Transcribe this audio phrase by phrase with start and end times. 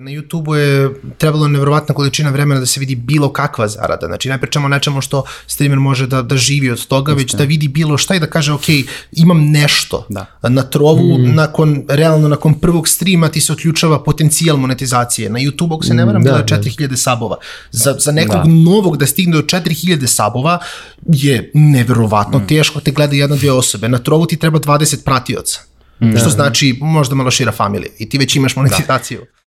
[0.00, 4.06] Na YouTube-u je trebalo nevjerovatna količina vremena da se vidi bilo kakva zarada.
[4.06, 7.34] Znači, ne pričamo o nečemu što streamer može da, da živi od toga, Just već
[7.34, 8.64] da vidi bilo šta i da kaže, ok,
[9.12, 10.06] imam nešto.
[10.08, 10.26] Da.
[10.42, 11.34] Na trovu, mm.
[11.34, 15.30] nakon, realno, nakon prvog streama ti se otključava potencijal monetizacije.
[15.30, 16.96] Na YouTube-u, ako se ne varam, mm, da, bilo je 4000 da.
[16.96, 17.36] sabova.
[17.70, 18.48] Za, za nekog da.
[18.48, 20.58] novog da stigne do 4000 sabova
[21.06, 22.46] je nevjerovatno mm.
[22.46, 23.88] teško te gleda jedna, dvije osobe.
[23.88, 25.60] Na trovu ti treba 20 pratioca.
[26.00, 26.16] Mm.
[26.16, 29.20] Što znači možda malo šira familija i ti već imaš monetizaciju.
[29.20, 29.43] Da.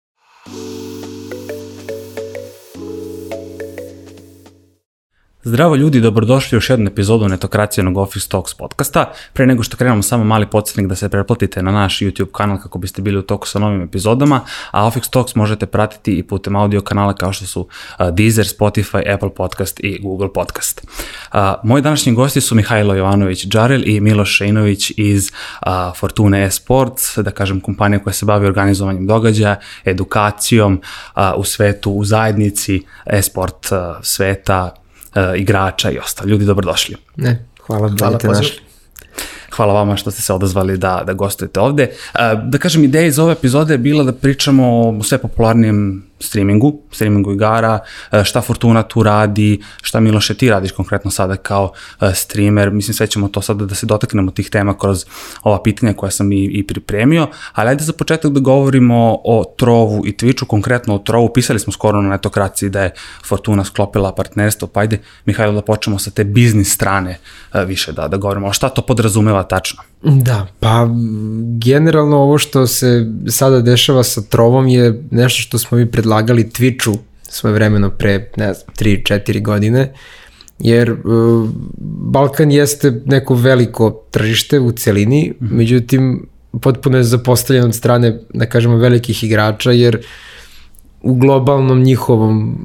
[5.45, 9.12] Zdravo ljudi, dobrodošli u još jednu epizodu netokracijenog Office Talks podcasta.
[9.32, 12.78] Pre nego što krenemo samo mali podsjetnik da se pretplatite na naš YouTube kanal kako
[12.78, 16.80] biste bili u toku sa novim epizodama, a Office Talks možete pratiti i putem audio
[16.80, 17.68] kanala kao što su
[18.12, 20.87] Deezer, Spotify, Apple Podcast i Google Podcast.
[21.62, 25.30] Moji današnji gosti su Mihajlo Jovanović Džarel i Miloš Šejnović iz
[25.96, 30.80] Fortune Esports, da kažem kompanija koja se bavi organizovanjem događaja, edukacijom
[31.37, 33.66] u svetu, u zajednici esport
[34.02, 34.74] sveta,
[35.15, 36.29] uh, igrača i ostalo.
[36.30, 36.96] Ljudi, dobrodošli.
[37.16, 38.60] Ne, hvala, hvala da našli.
[39.57, 41.91] Hvala vama što ste se odazvali da, da gostujete ovde.
[42.15, 46.80] Uh, da kažem, ideja iz ove epizode je bila da pričamo o sve popularnijem streamingu,
[46.90, 47.78] streamingu igara,
[48.12, 52.95] e, šta Fortuna tu radi, šta Miloše ti radiš konkretno sada kao e, streamer, mislim
[52.95, 55.04] sve ćemo to sada da se dotaknemo tih tema kroz
[55.42, 60.06] ova pitanja koja sam i, i pripremio, ali ajde za početak da govorimo o Trovu
[60.06, 64.69] i Twitchu, konkretno o Trovu, pisali smo skoro na netokraciji da je Fortuna sklopila partnerstvo,
[64.69, 67.19] pa ajde Mihajlo da počnemo sa te biznis strane
[67.54, 69.91] e, više da, da govorimo, a šta to podrazumeva tačno?
[70.03, 70.88] Da, pa
[71.58, 76.97] generalno ovo što se sada dešava sa Trovom je nešto što smo mi predlagali Twitchu
[77.22, 79.92] svoje vremeno pre, ne znam, 3-4 godine,
[80.58, 81.48] jer uh,
[82.12, 85.53] Balkan jeste neko veliko tržište u celini, mm -hmm.
[85.53, 86.26] međutim
[86.60, 90.06] potpuno je zapostavljen od strane, da kažemo, velikih igrača, jer
[91.03, 92.56] u globalnom njihovom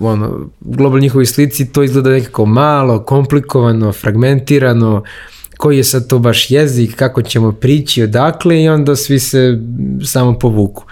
[0.00, 0.26] ono,
[0.60, 6.18] u globalnoj njihovoj slici to izgleda nekako malo, komplikovano, fragmentirano, uh, koji je sad to
[6.18, 9.60] baš jezik, kako ćemo prići, odakle i onda svi se
[10.04, 10.84] samo povuku.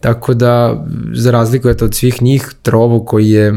[0.00, 0.84] Tako da,
[1.14, 3.54] za razliku eto, od svih njih, Trovo koji je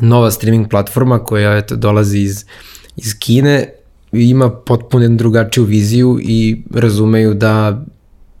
[0.00, 2.44] nova streaming platforma koja eto, dolazi iz,
[2.96, 3.68] iz Kine,
[4.12, 7.84] ima potpuno drugačiju viziju i razumeju da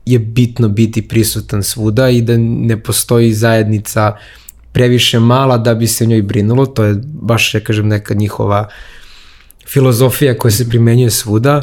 [0.06, 4.16] je bitno biti prisutan svuda i da ne postoji zajednica
[4.72, 8.60] previše mala da bi se o njoj brinulo, to je baš, ja kažem, neka njihova
[8.60, 8.74] uh,
[9.68, 11.62] filozofija koja se primenjuje svuda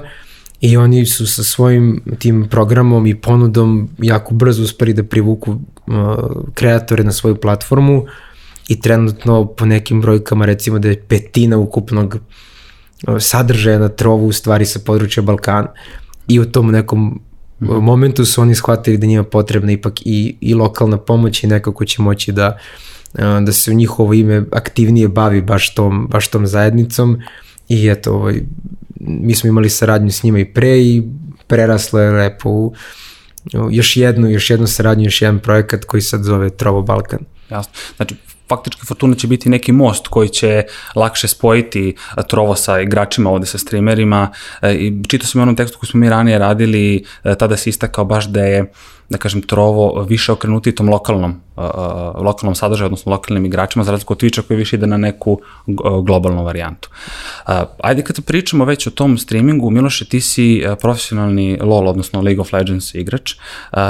[0.62, 5.60] i oni su sa svojim tim programom i ponudom jako brzo uspeli da privuku uh,
[6.54, 8.06] kreatore na svoju platformu
[8.68, 14.32] i trenutno po nekim brojkama recimo da je petina ukupnog uh, sadržaja na trovu u
[14.32, 15.68] stvari sa područja Balkana
[16.28, 17.20] i u tom nekom mm
[17.68, 17.82] -hmm.
[17.82, 21.86] momentu su oni shvatili da njima potrebna ipak i, i lokalna pomoć i neko ko
[21.86, 22.58] će moći da,
[23.14, 27.22] uh, da se u njihovo ime aktivnije bavi baš tom, baš tom zajednicom
[27.72, 28.42] I eto, ovaj,
[29.00, 31.04] mi smo imali saradnju s njima i pre i
[31.48, 32.74] preraslo je lepo u
[33.70, 37.20] još jednu, još jednu saradnju, još jedan projekat koji sad zove Trovo Balkan.
[37.50, 37.74] Jasno.
[37.96, 38.16] Znači,
[38.50, 40.64] faktički Fortuna će biti neki most koji će
[40.96, 41.96] lakše spojiti
[42.28, 44.32] Trovo sa igračima ovde, sa streamerima.
[44.62, 47.70] E, I čitao sam u onom tekstu koji smo mi ranije radili, e, tada se
[47.70, 48.72] istakao baš da je
[49.10, 51.42] da kažem, Trovo više okrenuti tom lokalnom,
[52.16, 55.40] lokalnom sadržaju, odnosno lokalnim igračima, za razliku od Twitcha koji više ide na neku
[56.04, 56.90] globalnu varijantu.
[57.84, 62.54] Ajde kad pričamo već o tom streamingu, Miloše, ti si profesionalni LoL, odnosno League of
[62.54, 63.36] Legends igrač,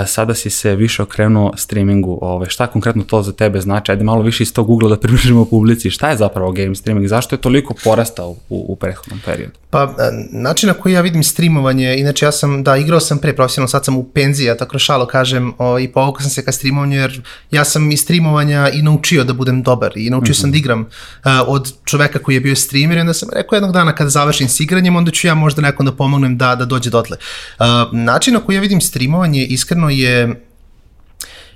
[0.08, 3.92] sada si se više okrenuo streamingu, ove, šta konkretno to za tebe znači?
[3.92, 7.36] Ajde malo više iz tog ugla da približimo publici, šta je zapravo game streaming, zašto
[7.36, 9.54] je toliko porastao u, u prethodnom periodu?
[9.70, 9.94] Pa,
[10.32, 13.86] način na koji ja vidim streamovanje, inače ja sam, da, igrao sam pre profesionalno, sad
[13.86, 17.22] sam u penziji, ja tako šalo kažem, o, i povukao sam se ka streamovanju, jer
[17.52, 20.42] ja sam iz streamovanja i naučio da budem dobar i naučio mm -hmm.
[20.42, 20.60] sam da mhm.
[20.60, 20.88] igram uh,
[21.48, 24.60] od čoveka koji je bio streamer i onda sam rekao jednog dana kada završim s
[24.60, 27.18] igranjem, onda ću ja možda nekom da pomognem da, da dođe dotle.
[27.60, 30.42] Uh, način na koji ja vidim streamovanje iskreno je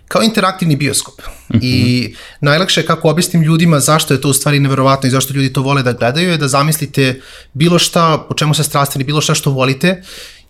[0.08, 1.22] kao interaktivni bioskop.
[1.22, 1.60] Mm -hmm.
[1.62, 5.54] I najlakše je kako objasnim ljudima zašto je to u stvari neverovatno i zašto ljudi
[5.54, 7.22] to vole da gledaju je da zamislite
[7.54, 10.02] bilo šta o čemu se strasteni, bilo šta što volite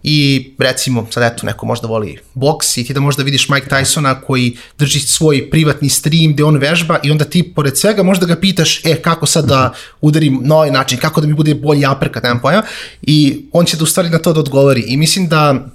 [0.08, 4.16] i recimo, sad eto, neko možda voli boks i ti da možda vidiš Mike Tysona
[4.28, 8.36] koji drži svoj privatni stream gde on vežba i onda ti pored svega možda ga
[8.36, 12.24] pitaš, e, kako sad da udarim na ovaj način, kako da mi bude bolji uppercut,
[12.24, 12.64] nemam pojma,
[13.02, 14.84] i on će da u stvari na to da odgovori.
[14.88, 15.66] I mislim da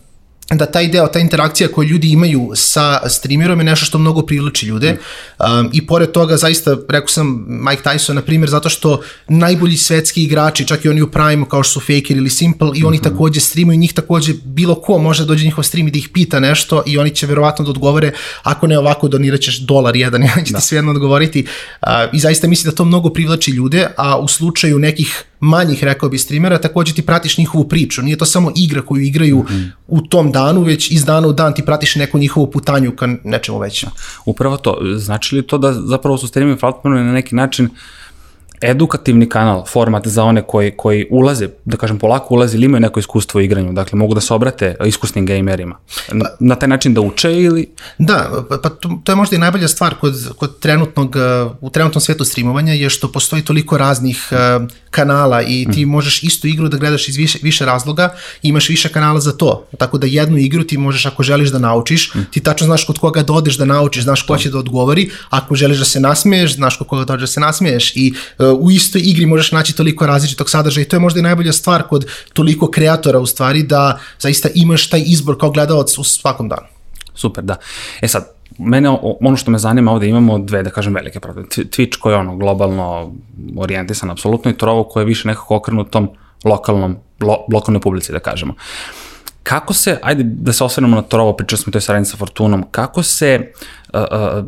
[0.56, 4.66] da taj deo, ta interakcija koju ljudi imaju sa streamerom je nešto što mnogo privlači
[4.66, 4.96] ljude
[5.38, 10.24] um, i pored toga zaista, rekao sam Mike Tyson na primjer, zato što najbolji svetski
[10.24, 13.00] igrači, čak i oni u Prime kao što su Faker ili Simple i oni mm
[13.00, 13.04] -hmm.
[13.04, 16.40] takođe streamuju, njih takođe bilo ko može da dođe njihov stream i da ih pita
[16.40, 18.12] nešto i oni će verovatno da odgovore,
[18.42, 20.58] ako ne ovako donirat ćeš dolar jedan, ja će da.
[20.58, 21.46] ti svejedno odgovoriti
[21.82, 26.08] uh, i zaista mislim da to mnogo privlači ljude, a u slučaju nekih manjih, rekao
[26.08, 28.02] bi, streamera, takođe ti pratiš njihovu priču.
[28.02, 29.70] Nije to samo igra koju igraju mm -hmm.
[29.88, 33.58] u tom danu, već iz dana u dan ti pratiš neku njihovu putanju ka nečemu
[33.58, 33.90] većem.
[34.24, 34.78] Upravo to.
[34.96, 37.68] Znači li to da zapravo su streaming platforme na neki način
[38.60, 43.00] edukativni kanal, format za one koji, koji ulaze, da kažem polako ulaze ili imaju neko
[43.00, 45.76] iskustvo u igranju, dakle mogu da se obrate iskusnim gamerima.
[46.12, 47.68] Na, na taj način da uče ili...
[47.98, 51.16] Da, pa, pa to, to je možda i najbolja stvar kod, kod trenutnog,
[51.60, 55.88] u trenutnom svetu streamovanja je što postoji toliko raznih uh, kanala i ti mm.
[55.88, 59.66] možeš istu igru da gledaš iz više, više razloga i imaš više kanala za to.
[59.78, 62.20] Tako da jednu igru ti možeš ako želiš da naučiš, mm.
[62.30, 65.54] ti tačno znaš kod koga da odeš da naučiš, znaš ko će da odgovori, ako
[65.54, 68.70] želiš da se nasmeješ, znaš kod koga da odeš da se nasmeješ i uh, u
[68.70, 72.06] istoj igri možeš naći toliko različitog sadržaja i to je možda i najbolja stvar kod
[72.32, 76.66] toliko kreatora u stvari da zaista imaš taj izbor kao gledalac u svakom danu.
[77.14, 77.56] Super, da.
[78.00, 78.88] E sad, mene,
[79.20, 81.48] ono što me zanima ovde imamo dve, da kažem, velike probleme.
[81.48, 83.12] Twitch koji je ono globalno
[83.56, 86.10] orijentisan apsolutno i Trovo koji je više nekako okrenut tom
[86.44, 88.54] lokalnom, lo, lokalnoj publici, da kažemo.
[89.42, 93.02] Kako se, ajde da se osvrnemo na Trovo, pričali smo toj saradnji sa Fortunom, kako
[93.02, 93.52] se
[93.94, 94.44] uh, uh,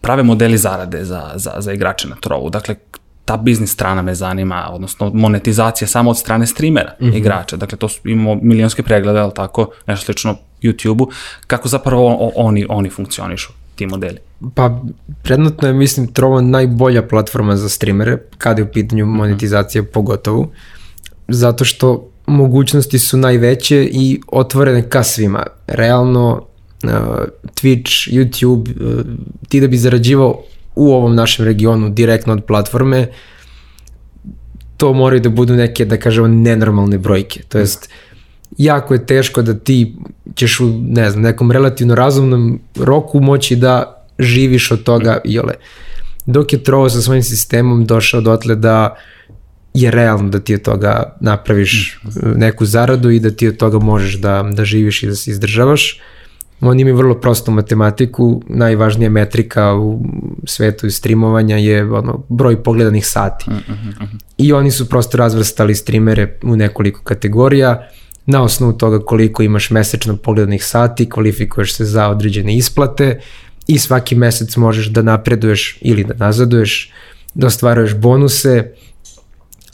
[0.00, 2.50] prave modeli zarade za, za, za igrače na Trovu?
[2.50, 2.74] Dakle,
[3.24, 7.16] ta biznis strana me zanima, odnosno monetizacija samo od strane streamera, mm -hmm.
[7.16, 7.56] igrača.
[7.56, 11.10] Dakle, to su, imamo milionske preglede, ali tako, nešto slično YouTube-u.
[11.46, 14.18] Kako zapravo oni, oni funkcionišu, ti modeli?
[14.54, 14.80] Pa,
[15.22, 19.16] prednotno je, mislim, Trovo najbolja platforma za streamere, kada je u pitanju mhm.
[19.16, 19.92] monetizacije mm -hmm.
[19.92, 20.50] pogotovo,
[21.28, 25.46] zato što mogućnosti su najveće i otvorene ka svima.
[25.66, 26.42] Realno,
[26.84, 26.90] uh,
[27.54, 29.06] Twitch, YouTube, uh,
[29.48, 30.42] ti da bi zarađivao
[30.74, 33.08] u ovom našem regionu direktno od platforme,
[34.76, 37.42] to moraju da budu neke, da kažemo, nenormalne brojke.
[37.48, 37.90] To jest,
[38.58, 39.96] jako je teško da ti
[40.34, 45.54] ćeš u, ne znam, nekom relativno razumnom roku moći da živiš od toga i ole.
[46.26, 48.96] Dok je Trovo sa svojim sistemom došao dotle da
[49.74, 52.00] je realno da ti od toga napraviš
[52.36, 56.00] neku zaradu i da ti od toga možeš da, da živiš i da se izdržavaš.
[56.60, 60.00] Oni imaju vrlo prostu matematiku, najvažnija metrika u
[60.44, 63.50] svetu streamovanja je ono, broj pogledanih sati.
[63.50, 64.06] Mm -hmm.
[64.38, 67.88] I oni su prosto razvrstali streamere u nekoliko kategorija,
[68.26, 73.20] na osnovu toga koliko imaš mesečno pogledanih sati, kvalifikuješ se za određene isplate
[73.66, 76.92] i svaki mesec možeš da napreduješ ili da nazaduješ,
[77.34, 78.72] da ostvaruješ bonuse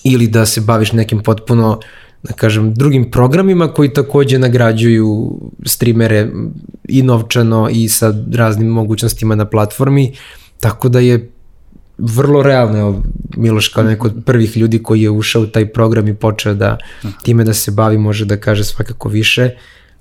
[0.04, 1.80] ili da se baviš nekim potpuno
[2.22, 6.28] da kažem, drugim programima koji takođe nagrađuju streamere
[6.88, 10.12] i novčano i sa raznim mogućnostima na platformi,
[10.60, 11.30] tako da je
[11.98, 13.02] vrlo realno, evo,
[13.36, 16.78] Miloš kao neko od prvih ljudi koji je ušao u taj program i počeo da
[17.22, 19.50] time da se bavi može da kaže svakako više,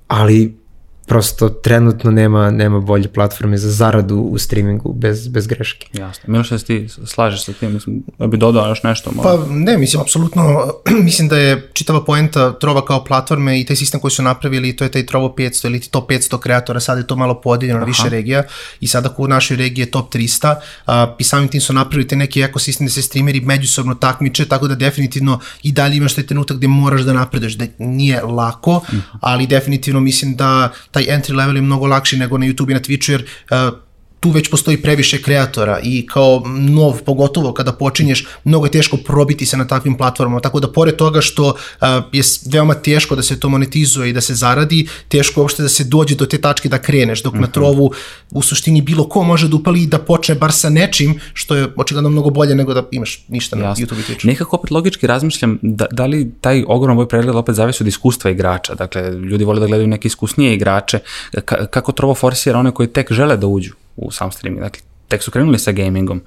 [0.08, 0.56] ali
[1.06, 5.86] prosto trenutno nema, nema bolje platforme za zaradu u streamingu bez, bez greške.
[5.92, 6.24] Jasno.
[6.26, 7.72] Miloš, da ti slažeš sa tim?
[7.72, 9.10] Mislim, da bi dodao još nešto?
[9.14, 9.36] Možda?
[9.36, 10.72] Pa ne, mislim, apsolutno,
[11.08, 14.84] mislim da je čitava poenta Trova kao platforme i taj sistem koji su napravili, to
[14.84, 18.08] je taj Trovo 500 ili top 500 kreatora, sad je to malo podijeljeno na više
[18.08, 18.42] regija
[18.80, 20.54] i sada u našoj regiji je top 300
[20.86, 24.68] a, i samim tim su napravili te neki ekosistem da se streameri međusobno takmiče, tako
[24.68, 28.98] da definitivno i dalje imaš taj trenutak gde moraš da napreduješ, da nije lako, mhm.
[29.20, 32.80] ali definitivno mislim da taj entry level je mnogo lakši nego na YouTube i na
[32.80, 33.78] Twitchu, jer uh,
[34.20, 39.46] tu već postoji previše kreatora i kao nov, pogotovo kada počinješ, mnogo je teško probiti
[39.46, 43.40] se na takvim platformama, tako da pored toga što uh, je veoma teško da se
[43.40, 46.68] to monetizuje i da se zaradi, teško je uopšte da se dođe do te tačke
[46.68, 47.40] da kreneš, dok uh -huh.
[47.40, 47.52] na mhm.
[47.52, 47.90] trovu
[48.30, 51.68] u suštini bilo ko može da upali i da počne bar sa nečim, što je
[51.76, 53.68] očigledno mnogo bolje nego da imaš ništa Jasne.
[53.68, 54.26] na YouTube i Twitchu.
[54.26, 58.30] Nekako opet logički razmišljam da, da li taj ogroman broj pregleda opet zavisi od iskustva
[58.30, 60.98] igrača, dakle ljudi vole da gledaju neke iskusnije igrače,
[61.44, 64.60] Ka, kako trovo forsira one koji tek žele da uđu u sam streaming.
[64.60, 66.22] Dakle, tek su krenuli sa gamingom,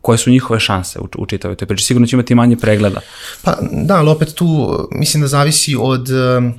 [0.00, 1.84] koje su njihove šanse u, u čitavoj toj priči?
[1.84, 3.00] Sigurno će imati manje pregleda.
[3.42, 6.54] Pa da, ali opet tu mislim da zavisi od um,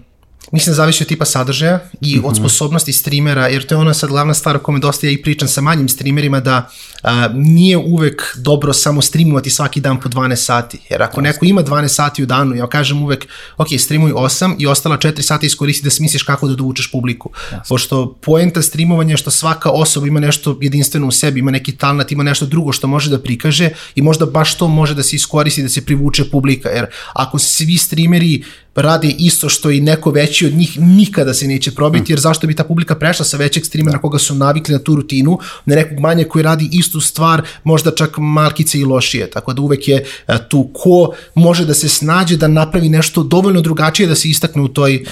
[0.51, 2.35] mislim da zavisi od tipa sadržaja i od mhm.
[2.35, 5.47] sposobnosti streamera, jer to je ona sad glavna stvar o kome dosta ja i pričam
[5.47, 6.69] sa manjim streamerima, da
[7.03, 11.63] a, nije uvek dobro samo streamovati svaki dan po 12 sati, jer ako neko ima
[11.63, 15.83] 12 sati u danu, ja kažem uvek, ok, streamuj 8 i ostala 4 sata iskoristi
[15.83, 17.29] da smisliš kako da dovučeš publiku.
[17.43, 17.59] Jasne.
[17.69, 22.11] Pošto poenta streamovanja je što svaka osoba ima nešto jedinstveno u sebi, ima neki talent,
[22.11, 25.63] ima nešto drugo što može da prikaže i možda baš to može da se iskoristi
[25.63, 28.43] da se privuče publika, jer ako svi streameri
[28.75, 32.55] radi isto što i neko veći od njih nikada se neće probiti, jer zašto bi
[32.55, 35.99] ta publika prešla sa većeg streama na koga su navikli na tu rutinu, na nekog
[35.99, 40.37] manje koji radi istu stvar, možda čak malkice i lošije, tako da uvek je e,
[40.49, 44.67] tu ko može da se snađe da napravi nešto dovoljno drugačije da se istakne u
[44.67, 45.03] toj, e,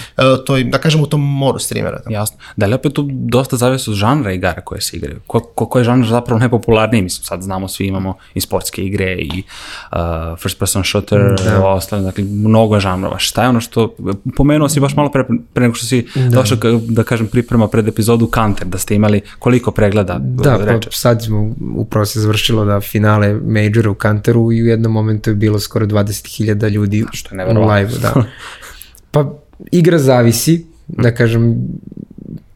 [0.46, 2.02] toj da kažemo u tom moru streamera.
[2.10, 2.38] Jasno.
[2.56, 5.20] Da li opet tu dosta zavisi od žanra igara koje se igraju?
[5.28, 7.02] Ko, ko, ko je žanr zapravo najpopularniji?
[7.02, 9.44] Mislim, sad znamo, svi imamo i sportske igre i
[9.92, 9.98] uh,
[10.40, 11.66] first person shooter, da.
[11.66, 13.20] ostale, dakle, mnogo žanrova.
[13.20, 13.96] Šta je ono što,
[14.36, 16.30] pomenuo si baš malo pre, pre nego što si da.
[16.30, 16.58] došao,
[16.90, 20.90] da kažem, priprema pred epizodu Counter, da ste imali koliko pregleda Da, reče?
[20.90, 25.30] pa sad smo, upravo se završilo da finale Majora u Counteru i u jednom momentu
[25.30, 28.24] je bilo skoro 20.000 ljudi što je u live da.
[29.12, 29.34] Pa
[29.72, 31.56] igra zavisi, da kažem,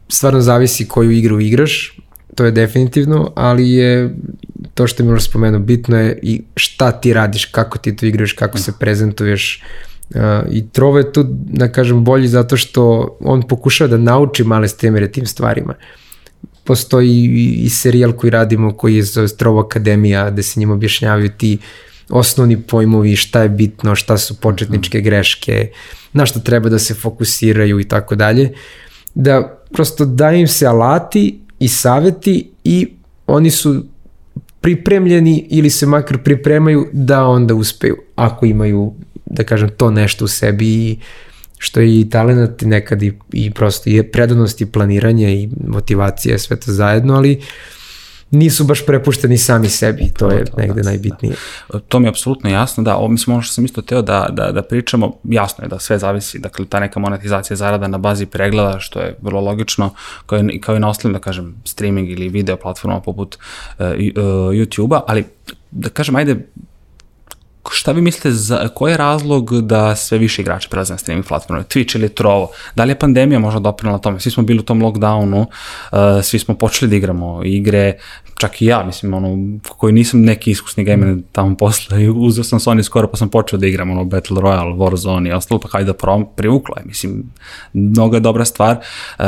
[0.08, 1.98] stvarno zavisi koju igru igraš,
[2.34, 4.16] to je definitivno, ali je
[4.74, 8.32] to što mi još spomenuo, bitno je i šta ti radiš, kako ti to igraš,
[8.32, 9.62] kako se prezentuješ,
[10.14, 10.20] Uh,
[10.50, 15.12] I Trovo je tu, da kažem, bolji zato što on pokušava da nauči male streamere
[15.12, 15.74] tim stvarima.
[16.64, 17.24] Postoji
[17.64, 21.58] i, serijal koji radimo koji je zove Trovo Akademija, gde se njima objašnjavaju ti
[22.08, 25.70] osnovni pojmovi, šta je bitno, šta su početničke greške,
[26.12, 28.52] na što treba da se fokusiraju i tako dalje.
[29.14, 32.88] Da prosto daju im se alati i saveti i
[33.26, 33.84] oni su
[34.60, 38.94] pripremljeni ili se makar pripremaju da onda uspeju, ako imaju,
[39.26, 40.98] da kažem, to nešto u sebi i
[41.58, 46.60] što je i talent nekad i, i prosto i predanost i planiranje i motivacija sve
[46.60, 47.42] to zajedno, ali
[48.30, 51.34] nisu baš prepušteni sami sebi, to je to, negde da, najbitnije.
[51.72, 51.78] Da.
[51.78, 54.52] To mi je apsolutno jasno, da, ovo mislim ono što sam isto teo da, da,
[54.52, 58.80] da pričamo, jasno je da sve zavisi, dakle ta neka monetizacija zarada na bazi pregleda,
[58.80, 59.94] što je vrlo logično,
[60.26, 63.38] kao i, kao i na ostalim, da kažem, streaming ili video platformama poput
[63.78, 63.92] uh, uh,
[64.52, 65.24] YouTube-a, ali
[65.70, 66.46] da kažem, ajde,
[67.72, 71.64] šta vi mislite, za, koji je razlog da sve više igrača prelaze na streaming platforme,
[71.64, 72.50] Twitch ili Trovo?
[72.76, 74.20] Da li je pandemija možda doprinala tome?
[74.20, 75.46] Svi smo bili u tom lockdownu,
[75.92, 77.98] uh, svi smo počeli da igramo igre,
[78.36, 82.82] čak i ja, mislim, ono, koji nisam neki iskusni gamer tamo posle, uzeo sam Sony
[82.82, 85.94] skoro pa sam počeo da igram, ono, Battle Royale, Warzone i ostalo, pa hajde da
[85.94, 87.22] prom, privuklo je, mislim,
[87.72, 88.76] mnogo je dobra stvar.
[89.18, 89.24] Uh,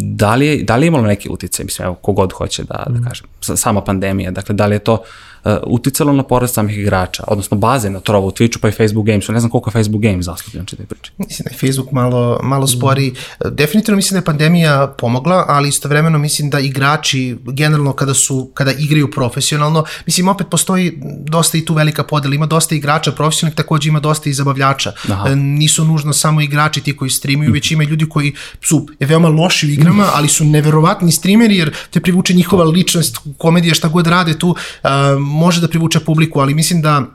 [0.00, 3.00] da li je, da li je imalo neki uticaj, mislim, evo, kogod hoće da, da
[3.00, 3.04] mm.
[3.04, 5.02] kažem, sama pandemija, dakle, da li je to
[5.48, 9.32] uh, uticalo na porast samih igrača, odnosno baze na trovu, Twitchu pa i Facebook Gamesu.
[9.32, 11.12] Ne znam koliko je Facebook Games zaslužen čitaj priče.
[11.18, 13.10] Mislim da je Facebook malo, malo spori.
[13.10, 13.48] Mm.
[13.50, 18.72] Definitivno mislim da je pandemija pomogla, ali istovremeno mislim da igrači generalno kada su kada
[18.72, 23.88] igraju profesionalno, mislim opet postoji dosta i tu velika podela, ima dosta igrača profesionalnih, takođe
[23.88, 24.92] ima dosta i zabavljača.
[25.10, 25.28] Aha.
[25.28, 27.52] E, nisu nužno samo igrači ti koji streamuju, mm.
[27.52, 30.10] već ima i ljudi koji su veoma loši u igrama, mm.
[30.14, 35.37] ali su neverovatni streameri jer te privuče njihova ličnost, komedija, šta god rade tu, um,
[35.38, 37.06] može da privuče publiku, ali mislim da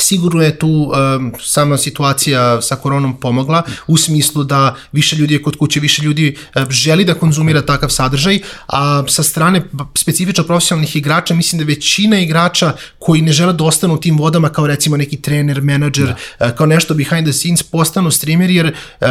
[0.00, 5.42] Sigurno je tu um, sama situacija sa koronom pomogla u smislu da više ljudi je
[5.42, 8.38] kod kuće, više ljudi uh, želi da konzumira takav sadržaj,
[8.68, 9.62] a sa strane
[9.94, 14.48] specifično profesionalnih igrača mislim da većina igrača koji ne žele da ostanu u tim vodama
[14.48, 16.46] kao recimo neki trener, menadžer, da.
[16.46, 18.66] uh, kao nešto behind the scenes postanu streamer jer
[19.00, 19.06] uh,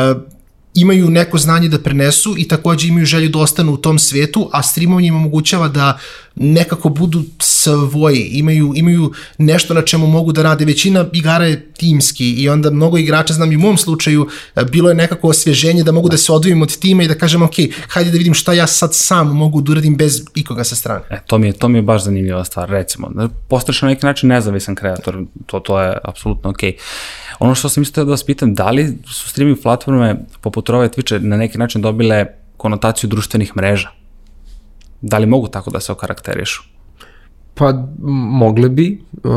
[0.74, 4.64] imaju neko znanje da prenesu i takođe imaju želju da ostanu u tom svetu, a
[4.64, 5.98] streamovanje im omogućava da
[6.40, 10.66] nekako budu svoji, imaju, imaju nešto na čemu mogu da rade.
[10.66, 14.90] Većina igara je timski i onda mnogo igrača, znam i u mom slučaju, e, bilo
[14.90, 17.54] je nekako osvježenje da mogu da se odvojim od tima i da kažem, ok,
[17.90, 21.02] hajde da vidim šta ja sad sam mogu da uradim bez ikoga sa strane.
[21.10, 23.12] E, to mi je, to mi je baš zanimljiva stvar, recimo.
[23.48, 26.52] Postaš na neki način nezavisan kreator, to, to je apsolutno.
[26.52, 26.74] Okay.
[27.40, 31.20] Ono što sam isto da vas pitam, da li su streaming platforme poput ove Twitch
[31.20, 32.26] na neki način dobile
[32.58, 33.90] konotaciju društvenih mreža?
[35.02, 36.64] Da li mogu tako da se okarakterišu?
[37.54, 37.74] Pa
[38.32, 39.02] mogle bi.
[39.24, 39.32] Uh,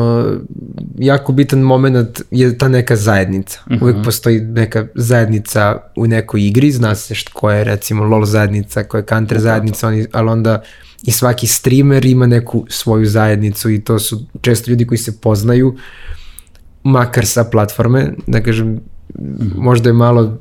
[0.99, 3.59] jako bitan moment je ta neka zajednica.
[3.65, 3.81] Uh -huh.
[3.81, 4.05] Uvijek mhm.
[4.05, 8.99] postoji neka zajednica u nekoj igri, zna se što koja je recimo LOL zajednica, koja
[8.99, 10.61] je Counter zajednica, oni, ali onda
[11.03, 15.67] i svaki streamer ima neku svoju zajednicu i to su često ljudi koji se poznaju.
[15.67, 15.79] Uh,
[16.83, 18.81] makar sa platforme, da kažem, mm
[19.15, 19.57] -hmm.
[19.57, 20.37] možda je malo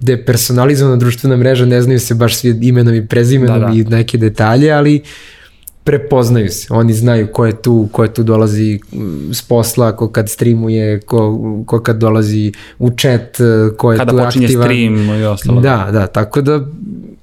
[0.00, 3.72] depersonalizovana društvena mreža, ne znaju se baš svi imenom i prezimenom da, da.
[3.72, 5.02] i neke detalje, ali
[5.84, 8.80] prepoznaju se, oni znaju ko je tu, ko je tu dolazi
[9.32, 13.38] s posla, ko kad streamuje, ko, ko kad dolazi u chat,
[13.76, 14.24] ko je Kada tu aktivan.
[14.24, 15.60] Kada počinje stream i ostalo.
[15.60, 16.60] Da, da, tako da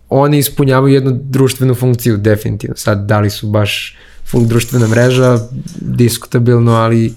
[0.10, 2.76] oni ispunjavaju jednu društvenu funkciju definitivno.
[2.76, 5.40] Sad, da li su baš full društvena mreža,
[5.82, 7.14] diskutabilno, ali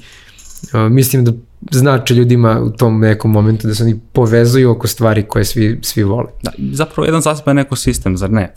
[0.73, 1.33] uh, mislim da
[1.71, 6.03] znače ljudima u tom nekom momentu da se oni povezuju oko stvari koje svi, svi
[6.03, 6.27] vole.
[6.43, 8.53] Da, zapravo jedan zaseban ekosistem, zar ne?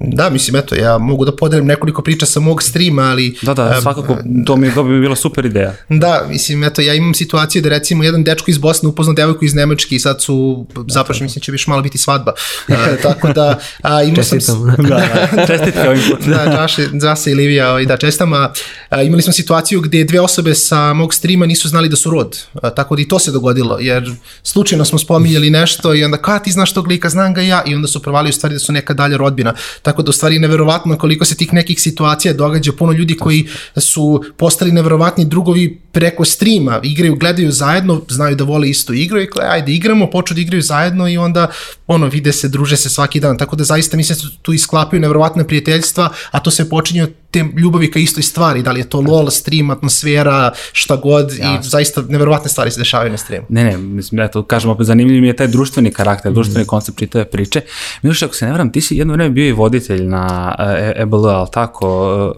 [0.00, 3.36] Da, mislim, eto, ja mogu da podelim nekoliko priča sa mog streama, ali...
[3.42, 5.74] Da, da, svakako, to mi, to bi mi bila super ideja.
[5.88, 9.54] Da, mislim, eto, ja imam situaciju da recimo jedan dečko iz Bosne upoznao devojku iz
[9.54, 12.32] Nemačke i sad su, zapravo, mislim, će više malo biti svadba.
[12.68, 14.38] Uh, tako da, a, imao sam...
[14.38, 14.74] Čestitam.
[14.78, 16.30] Da, da, čestitke ovim putem.
[16.32, 18.52] da, Đaše, Đase i Livija, ovaj, da, čestam, a,
[18.88, 22.38] a, imali smo situaciju gde dve osobe sa mog streama nisu znali da su rod,
[22.49, 26.38] a, tako da i to se dogodilo, jer slučajno smo spominjali nešto i onda ka
[26.38, 28.72] ti znaš tog lika, znam ga ja, i onda su provali u stvari da su
[28.72, 32.92] neka dalja rodbina, tako da u stvari neverovatno koliko se tih nekih situacija događa, puno
[32.92, 38.94] ljudi koji su postali neverovatni drugovi preko streama, igraju, gledaju zajedno, znaju da vole istu
[38.94, 41.46] igru i kao, ajde igramo, počnu da igraju zajedno i onda
[41.86, 45.00] ono, vide se, druže se svaki dan, tako da zaista mislim da se tu isklapaju
[45.00, 48.88] neverovatne prijateljstva, a to se počinje od te ljubavi ka istoj stvari, da li je
[48.88, 51.54] to LOL, stream, atmosfera, šta god ja.
[51.54, 53.46] i zaista neverovatne stvari se dešavaju na streamu.
[53.48, 56.66] Ne, ne, mislim, eto, kažem opet, zanimljiv mi je taj društveni karakter, društveni mm.
[56.66, 57.60] koncept čitave priče.
[58.02, 61.26] Miloš, ako se ne varam, ti si jedno vreme bio i voditelj na e EBL,
[61.26, 62.34] ali tako?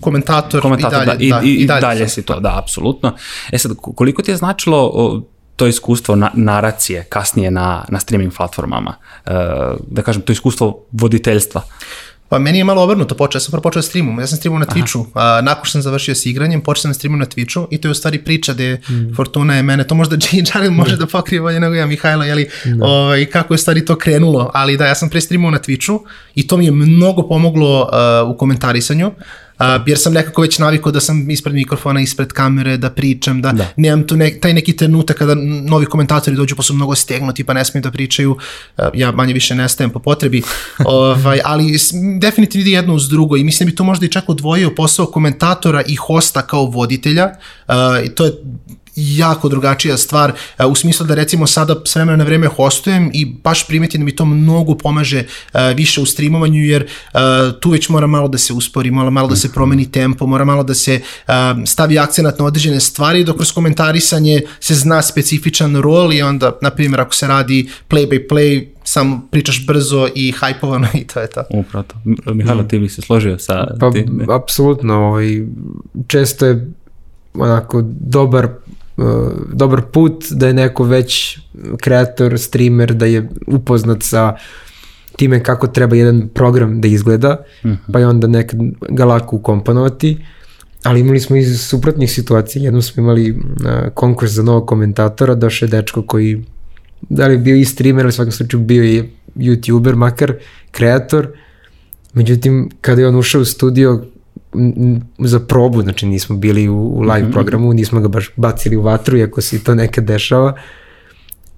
[0.00, 3.14] Komentator, komentator i dalje, da, i, da, i, i dalje, dalje si to, da, apsolutno.
[3.52, 5.22] E sad, koliko ti je značilo
[5.56, 8.94] to iskustvo na, naracije kasnije na, na streaming platformama,
[9.26, 9.30] e,
[9.88, 11.62] da kažem, to iskustvo voditeljstva?
[12.28, 14.66] Pa meni je malo obrnuto, počeo sam prvo počeo da streamom, ja sam streamao na
[14.66, 17.80] Twitchu, a, nakon što sam završio s igranjem, počeo sam da streamam na Twitchu i
[17.80, 19.14] to je u stvari priča gde mm.
[19.16, 20.16] Fortuna je mene, to možda
[20.52, 22.86] Džaril može da pokrije bolje nego ja, Mihajlo, jeli, no.
[22.86, 26.00] ovaj, kako je u stvari to krenulo, ali da, ja sam pre streamao na Twitchu
[26.34, 27.80] i to mi je mnogo pomoglo
[28.24, 29.10] uh, u komentarisanju,
[29.58, 33.52] Uh, jer sam nekako već navikao da sam ispred mikrofona, ispred kamere, da pričam, da,
[33.52, 33.66] da.
[33.76, 35.34] nemam tu ne, taj neki trenutak kada
[35.68, 39.32] novi komentatori dođu pa su mnogo stegnuti pa ne smiju da pričaju, uh, ja manje
[39.32, 40.42] više nestajem po potrebi,
[40.86, 41.78] ovaj, ali
[42.20, 45.06] definitivno ide jedno uz drugo i mislim da bi to možda i čak odvojio posao
[45.06, 47.30] komentatora i hosta kao voditelja,
[47.68, 48.32] uh, i to je
[48.96, 53.24] jako drugačija stvar uh, u smislu da recimo sada s vremena na vreme hostujem i
[53.24, 55.24] baš primetim da mi to mnogo pomaže
[55.54, 57.20] uh, više u streamovanju jer uh,
[57.60, 60.62] tu već mora malo da se uspori, mora malo da se promeni tempo, mora malo
[60.62, 61.00] da se
[61.66, 66.70] stavi akcenat na određene stvari dok kroz komentarisanje se zna specifičan rol i onda na
[66.70, 71.30] primjer ako se radi play by play samo pričaš brzo i hajpovano i to je
[71.30, 71.44] to.
[71.50, 72.32] Upravo to.
[72.34, 74.26] Mihajlo, ti bi se složio sa pa, tim?
[74.30, 75.46] Apsolutno, ovaj,
[76.06, 76.70] često je
[77.34, 78.48] onako dobar
[79.52, 81.38] dobar put da je neko već
[81.80, 84.36] kreator, streamer, da je upoznat sa
[85.16, 87.74] time kako treba jedan program da izgleda, uh mhm.
[87.74, 87.92] -huh.
[87.92, 90.18] pa je onda nekad ga lako ukomponovati,
[90.82, 93.38] ali imali smo i suprotnih situacija, jednom smo imali uh,
[93.94, 96.44] konkurs za novog komentatora, došao je dečko koji
[97.08, 99.02] da li bio i streamer, ali svakom slučaju bio i
[99.36, 100.34] youtuber, makar
[100.70, 101.28] kreator,
[102.14, 104.04] međutim kada je on ušao u studio
[105.18, 107.32] za probu, znači nismo bili u, u live mm -hmm.
[107.32, 110.54] programu, nismo ga baš bacili u vatru, iako se to nekad dešava,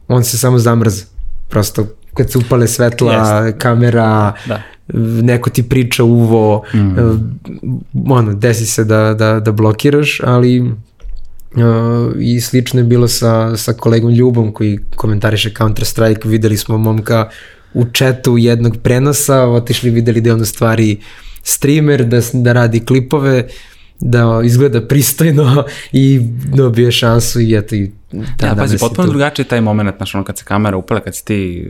[0.09, 1.05] on se samo zamrza.
[1.49, 3.59] Prosto kad se upale svetla, yes.
[3.59, 4.63] kamera, da.
[5.23, 6.97] neko ti priča uvo, mm.
[8.11, 10.71] ono, desi se da, da, da blokiraš, ali uh,
[12.21, 17.29] i slično je bilo sa, sa kolegom Ljubom koji komentariše Counter Strike, videli smo momka
[17.75, 22.81] u četu jednog prenosa, otišli videli da je ono stvari uh, streamer, da, da radi
[22.81, 23.49] klipove,
[24.01, 26.21] da izgleda pristojno i
[26.55, 29.11] dobije šansu i eto i da, ja, pazi, potpuno tu.
[29.11, 31.69] drugačiji taj moment, znaš, ono kad se kamera upala, kad si ti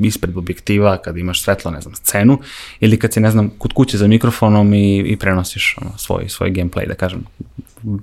[0.00, 2.38] ispred objektiva, kad imaš svetlo, ne znam, scenu,
[2.80, 6.50] ili kad si, ne znam, kod kuće za mikrofonom i, i prenosiš ono, svoj, svoj
[6.50, 7.24] gameplay, da kažem,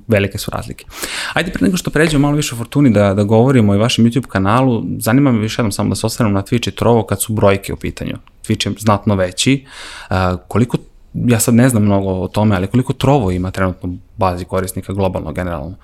[0.07, 0.85] velike su razlike.
[1.33, 4.27] Ajde, pre nego što pređemo malo više o Fortuni da, da govorimo i vašem YouTube
[4.27, 7.33] kanalu, zanima me više jednom samo da se osvrnem na Twitch i Trovo kad su
[7.33, 8.13] brojke u pitanju.
[8.47, 9.65] Twitch je znatno veći.
[10.09, 10.15] Uh,
[10.47, 10.77] koliko
[11.25, 15.33] ja sad ne znam mnogo o tome, ali koliko Trovo ima trenutno bazi korisnika globalno,
[15.33, 15.75] generalno?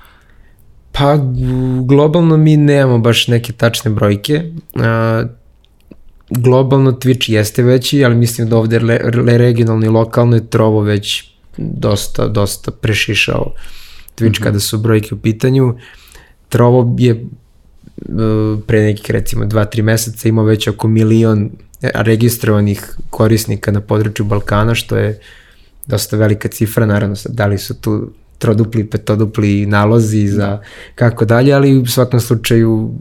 [0.92, 1.18] Pa,
[1.86, 4.44] globalno mi nemamo baš neke tačne brojke.
[4.76, 5.30] Uh,
[6.30, 10.82] globalno Twitch jeste veći, ali mislim da ovde le, le, regionalno i lokalno je Trovo
[10.82, 13.54] već dosta, dosta prešišao
[14.18, 14.44] Twitch mm -hmm.
[14.44, 15.76] kada su brojke u pitanju.
[16.50, 17.26] Trovo je
[18.68, 21.50] pre nekih recimo 2-3 meseca imao već oko milion
[21.82, 25.20] registrovanih korisnika na području Balkana, što je
[25.88, 30.62] dosta velika cifra, naravno, da li su tu trodupli, petodupli nalozi za
[30.96, 32.94] kako dalje, ali u svakom slučaju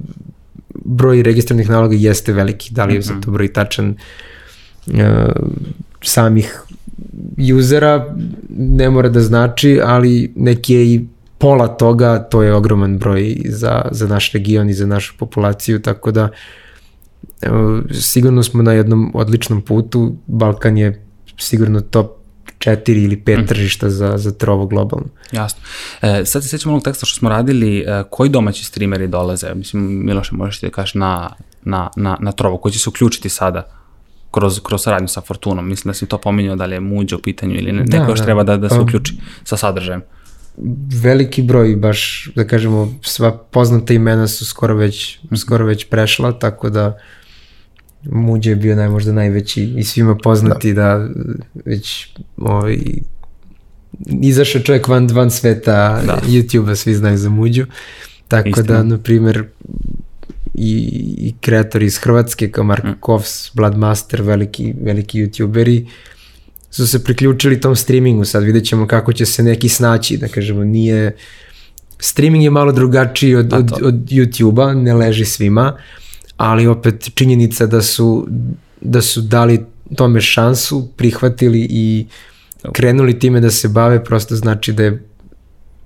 [0.85, 3.15] broj registrovanih naloga jeste veliki, da li je mm -hmm.
[3.15, 3.97] za to broj tačan
[4.87, 4.95] uh,
[6.03, 6.63] samih
[7.59, 8.15] usera
[8.59, 11.07] ne mora da znači, ali neki je i
[11.43, 16.11] pola toga, to je ogroman broj za, za naš region i za našu populaciju, tako
[16.11, 16.29] da
[17.93, 21.07] sigurno smo na jednom odličnom putu, Balkan je
[21.39, 22.11] sigurno top
[22.59, 23.47] četiri ili pet mm.
[23.47, 25.09] tržišta za, za trovo globalno.
[25.33, 25.61] Jasno.
[26.03, 29.55] E, sad se sjećam onog teksta što smo radili, e, koji domaći streameri dolaze?
[29.55, 31.31] Mislim, Miloše, možeš ti da kažeš na,
[31.65, 33.79] na, na, na trovo, koji će se uključiti sada?
[34.31, 35.69] kroz, kroz saradnju sa Fortunom.
[35.69, 38.13] Mislim da si to pominjao da li je muđa u pitanju ili ne, da, neko
[38.13, 38.25] još da.
[38.25, 40.03] treba da, da se pa, uključi sa sadržajem.
[41.03, 45.37] Veliki broj, baš da kažemo, sva poznata imena su skoro već, -hmm.
[45.37, 46.99] skoro već prešla, tako da
[48.05, 51.09] Muđe je bio naj, možda najveći i svima poznati da, da
[51.65, 52.79] već ovaj,
[54.23, 56.21] izašao čovjek van, van sveta da.
[56.29, 57.67] YouTube-a, svi znaju za Muđu.
[58.29, 58.67] Tako Istina.
[58.67, 59.45] da, na primjer,
[60.55, 62.97] i, i kreatori iz Hrvatske kao Marko mm.
[63.01, 65.87] Kovs, Bloodmaster, veliki, veliki youtuberi
[66.73, 70.65] su se priključili tom streamingu, sad vidjet ćemo kako će se neki snaći, da kažemo,
[70.65, 71.17] nije
[71.99, 75.77] streaming je malo drugačiji od, od, od YouTube-a, ne leži svima,
[76.37, 78.27] ali opet činjenica da su,
[78.81, 79.65] da su dali
[79.97, 82.07] tome šansu, prihvatili i
[82.73, 85.03] krenuli time da se bave, prosto znači da je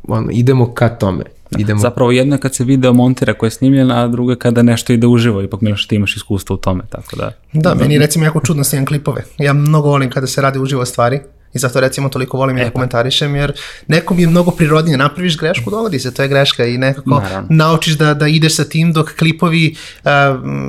[0.09, 1.25] ono, idemo ka tome.
[1.59, 1.81] Idemo...
[1.81, 4.93] Zapravo jedno je kad se video montira koje je snimljen, a drugo je kada nešto
[4.93, 7.33] ide uživo, ipak Miloš ti imaš iskustvo u tome, tako da...
[7.53, 9.25] Da, meni recimo jako čudno snimam klipove.
[9.39, 11.21] Ja mnogo volim kada se radi uživo stvari
[11.57, 12.75] I zato recimo toliko volim i e, da pa.
[12.75, 13.53] komentarišem, jer
[13.89, 17.49] nekom je mnogo prirodnije, napraviš grešku, dogodi se, to je greška i nekako Naravno.
[17.51, 20.11] naučiš da, da ideš sa tim dok klipovi, uh,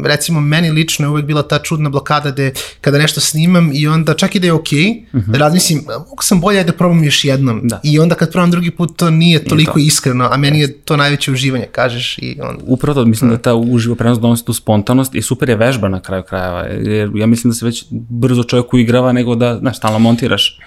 [0.06, 2.50] recimo meni lično je uvek bila ta čudna blokada da
[2.82, 5.38] kada nešto snimam i onda čak i da je okej, okay, uh -huh.
[5.38, 7.80] razmislim, mogu sam bolje da probam još jednom da.
[7.84, 9.80] i onda kad probam drugi put to nije toliko to.
[9.80, 12.64] iskreno, a meni je to najveće uživanje, kažeš i onda...
[12.68, 16.00] Upravo to, mislim da ta uživo prenos donosi tu spontanost i super je vežba na
[16.00, 20.00] kraju krajeva, jer ja mislim da se već brzo čovjek uigrava nego da, znaš, stalno
[20.00, 20.60] montiraš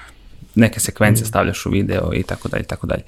[0.54, 3.02] neke sekvence stavljaš u video i tako dalje tako dalje.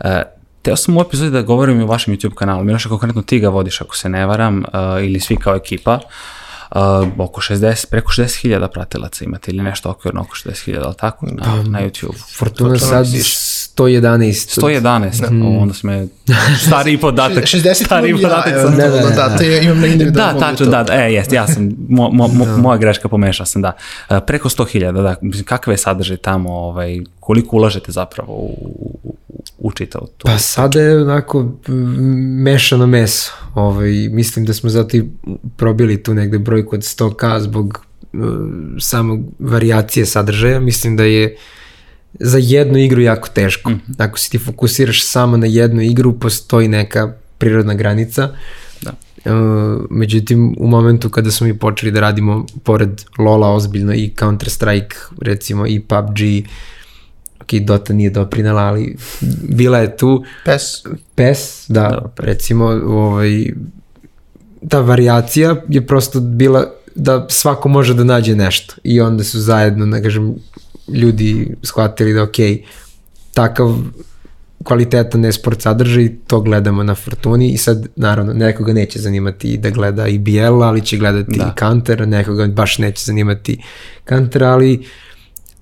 [0.00, 0.22] E,
[0.62, 2.64] teo sam u epizodi da govorim i o vašem YouTube kanalu.
[2.64, 6.00] Miloša, konkretno ti ga vodiš ako se ne varam, uh, ili svi kao ekipa.
[6.70, 6.80] Uh,
[7.18, 11.62] oko 60, preko 60.000 pratilaca imate ili nešto okvirno oko 60.000, ali tako, na, pa,
[11.62, 12.36] na YouTube.
[12.38, 13.06] Fortuna sad
[13.80, 14.60] 111.
[14.60, 15.30] 111, da.
[15.30, 15.56] Mm.
[15.58, 15.92] onda smo
[16.66, 17.44] stari podatak.
[17.54, 18.76] 60 stari podatak sam.
[18.76, 21.46] Da, da, da, to je, imam na individualnom Da, tačno, da, da, e, jest, ja
[21.46, 22.56] sam, mo, mo, mo, da.
[22.56, 23.72] moja greška pomešao sam, da.
[24.10, 28.54] Uh, preko 100.000, da, mislim, kakve je sadržaj tamo, ovaj, koliko ulažete zapravo u,
[29.02, 29.14] u,
[29.58, 30.26] u čitavu tu?
[30.26, 31.52] Pa sada je onako
[32.44, 33.32] mešano meso.
[33.54, 35.04] Ovaj, mislim da smo zato i
[35.56, 38.20] probili tu negde brojku od 100k zbog uh,
[38.80, 40.60] samog variacije sadržaja.
[40.60, 41.59] Mislim da je uh,
[42.14, 43.70] za jednu igru jako teško.
[43.70, 44.04] Mm -hmm.
[44.04, 48.28] Ako se ti fokusiraš samo na jednu igru, postoji neka prirodna granica.
[48.82, 48.92] Da.
[49.24, 54.94] Uh, međutim, u momentu kada smo mi počeli da radimo pored Lola ozbiljno i Counter-Strike,
[55.20, 56.18] recimo i PUBG,
[57.40, 58.96] ok, Dota nije doprinala, ali
[59.48, 60.24] bila je tu.
[60.44, 60.62] PES.
[61.14, 63.52] PES, da, da recimo, ovaj,
[64.68, 69.86] ta variacija je prosto bila da svako može da nađe nešto i onda su zajedno,
[69.86, 70.34] ne kažem,
[70.94, 72.36] ljudi shvatili da ok,
[73.34, 73.76] takav
[74.64, 80.06] kvalitetan esport sadržaj, to gledamo na Fortuni i sad naravno nekoga neće zanimati da gleda
[80.06, 81.44] i BL, ali će gledati da.
[81.44, 83.62] i Counter, nekoga baš neće zanimati
[84.08, 84.86] Counter, ali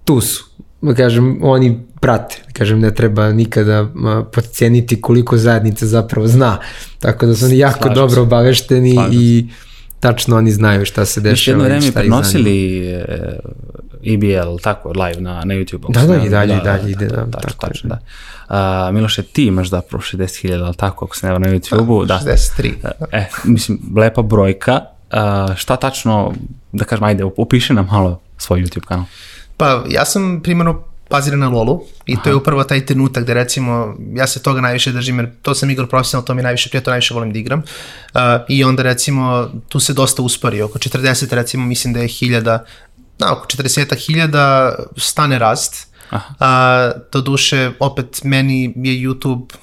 [0.04, 0.44] tu su.
[0.82, 2.42] Da kažem, oni prate.
[2.46, 3.88] Da kažem, ne treba nikada
[4.32, 6.58] podcijeniti koliko zajednica zapravo zna.
[6.98, 9.48] Tako da su oni jako Slažem dobro obavešteni Slažem i
[10.00, 11.64] tačno oni znaju šta se dešava.
[11.64, 12.82] Jedno vreme prenosili
[14.14, 15.92] EBL, tako, live na, na YouTube.
[15.92, 17.98] Da, da, i dalje, i dalje ide, da, da, tako, tačno, da.
[18.88, 22.20] Uh, Miloše, ti imaš zapravo 60.000, ali tako, ako se ne na YouTube-u, da.
[22.24, 22.72] 63.
[22.82, 22.92] Da.
[23.12, 24.80] E, mislim, lepa brojka.
[25.12, 26.32] Uh, šta tačno,
[26.72, 29.04] da kažem, ajde, opiši nam malo svoj YouTube kanal.
[29.56, 32.22] Pa, ja sam primjerno baziran na lolu i Aha.
[32.22, 35.70] to je upravo taj trenutak gde recimo ja se toga najviše držim jer to sam
[35.70, 37.58] igrao profesionalno, to mi najviše prije, to najviše volim da igram
[38.14, 42.64] uh, i onda recimo tu se dosta uspori, oko 40 recimo mislim da je hiljada
[43.18, 45.88] na oko 40.000 stane rast.
[46.10, 46.34] Aha.
[46.40, 49.54] A, to duše, opet meni je YouTube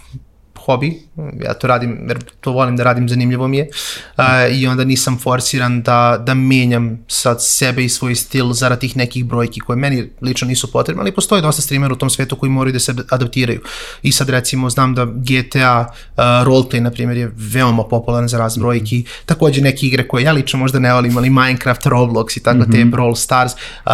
[0.65, 1.01] hobi,
[1.43, 3.69] ja to radim, jer to volim da radim, zanimljivo mi je.
[4.17, 8.97] Uh, i onda nisam forsiran da, da menjam sad sebe i svoj stil zarad tih
[8.97, 12.49] nekih brojki koje meni lično nisu potrebne, ali postoje dosta streamera u tom svetu koji
[12.49, 13.61] moraju da se adaptiraju.
[14.03, 18.57] I sad recimo znam da GTA uh, roleplay na primjer je veoma popularan za raz
[18.57, 22.57] brojki, takođe neke igre koje ja lično možda ne volim, ali Minecraft, Roblox i tako
[22.57, 22.71] mm -hmm.
[22.71, 23.91] te Brawl Stars uh,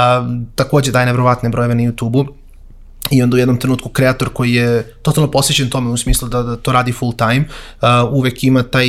[0.56, 2.41] takođe daje nevrovatne brojeve na YouTube-u
[3.12, 6.56] i onda u jednom trenutku kreator koji je totalno posvećen tome u smislu da, da
[6.56, 7.46] to radi full time,
[7.82, 8.88] uh, uvek ima taj,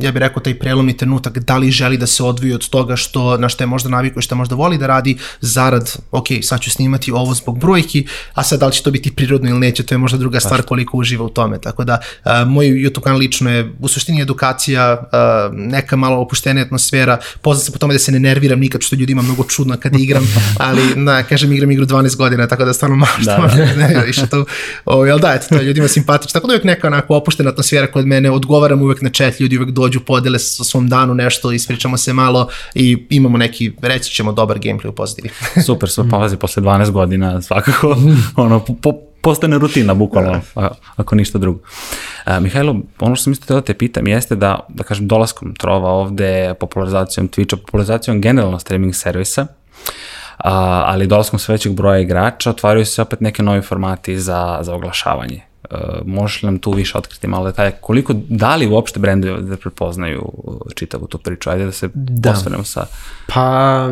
[0.00, 3.36] ja bih rekao, taj prelomni trenutak da li želi da se odvije od toga što,
[3.36, 6.70] na što je možda navikao i što možda voli da radi zarad, ok, sad ću
[6.70, 9.94] snimati ovo zbog brojki, a sad da li će to biti prirodno ili neće, to
[9.94, 13.50] je možda druga stvar koliko uživa u tome, tako da uh, moj YouTube kanal lično
[13.50, 18.12] je u suštini edukacija, uh, neka malo opuštenija atmosfera, poznat se po tome da se
[18.12, 20.22] ne nerviram nikad, što ljudi ima mnogo čudno kad igram,
[20.68, 24.02] ali, na, kažem, igram igru 12 godina, tako da stvarno malo što da, da ne,
[24.06, 24.44] više to,
[24.84, 27.86] o, jel da, eto, to je ljudima simpatično, tako da uvijek neka onako opuštena atmosfera
[27.86, 31.96] kod mene, odgovaram uvek na chat, ljudi uvek dođu, podele sa svom danu nešto, ispričamo
[31.96, 35.28] se malo i imamo neki, reći ćemo, dobar gameplay u pozadini.
[35.66, 37.96] super, super, pazi, posle 12 godina svakako,
[38.36, 40.70] ono, po, postane rutina, bukvalno, da.
[40.96, 41.60] ako ništa drugo.
[42.26, 45.90] Uh, Mihajlo, ono što sam isto da te pitam jeste da, da kažem, dolaskom trova
[45.90, 49.46] ovde, popularizacijom Twitcha, popularizacijom generalno streaming servisa,
[50.44, 55.40] ali dolaskom sve većeg broja igrača otvaraju se opet neke novi formati za, za oglašavanje.
[55.70, 57.72] Uh, možeš li nam tu više otkriti malo detalje?
[57.80, 60.32] Koliko, da li uopšte brendovi da prepoznaju
[60.74, 61.50] čitavu tu priču?
[61.50, 62.30] Ajde da se da.
[62.32, 62.86] postanemo sa...
[63.26, 63.88] Pa,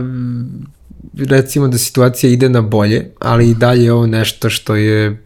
[1.28, 5.22] recimo da situacija ide na bolje, ali i dalje je ovo nešto što je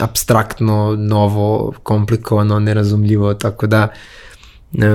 [0.00, 3.88] abstraktno, novo, komplikovano, nerazumljivo, tako da
[4.72, 4.86] e,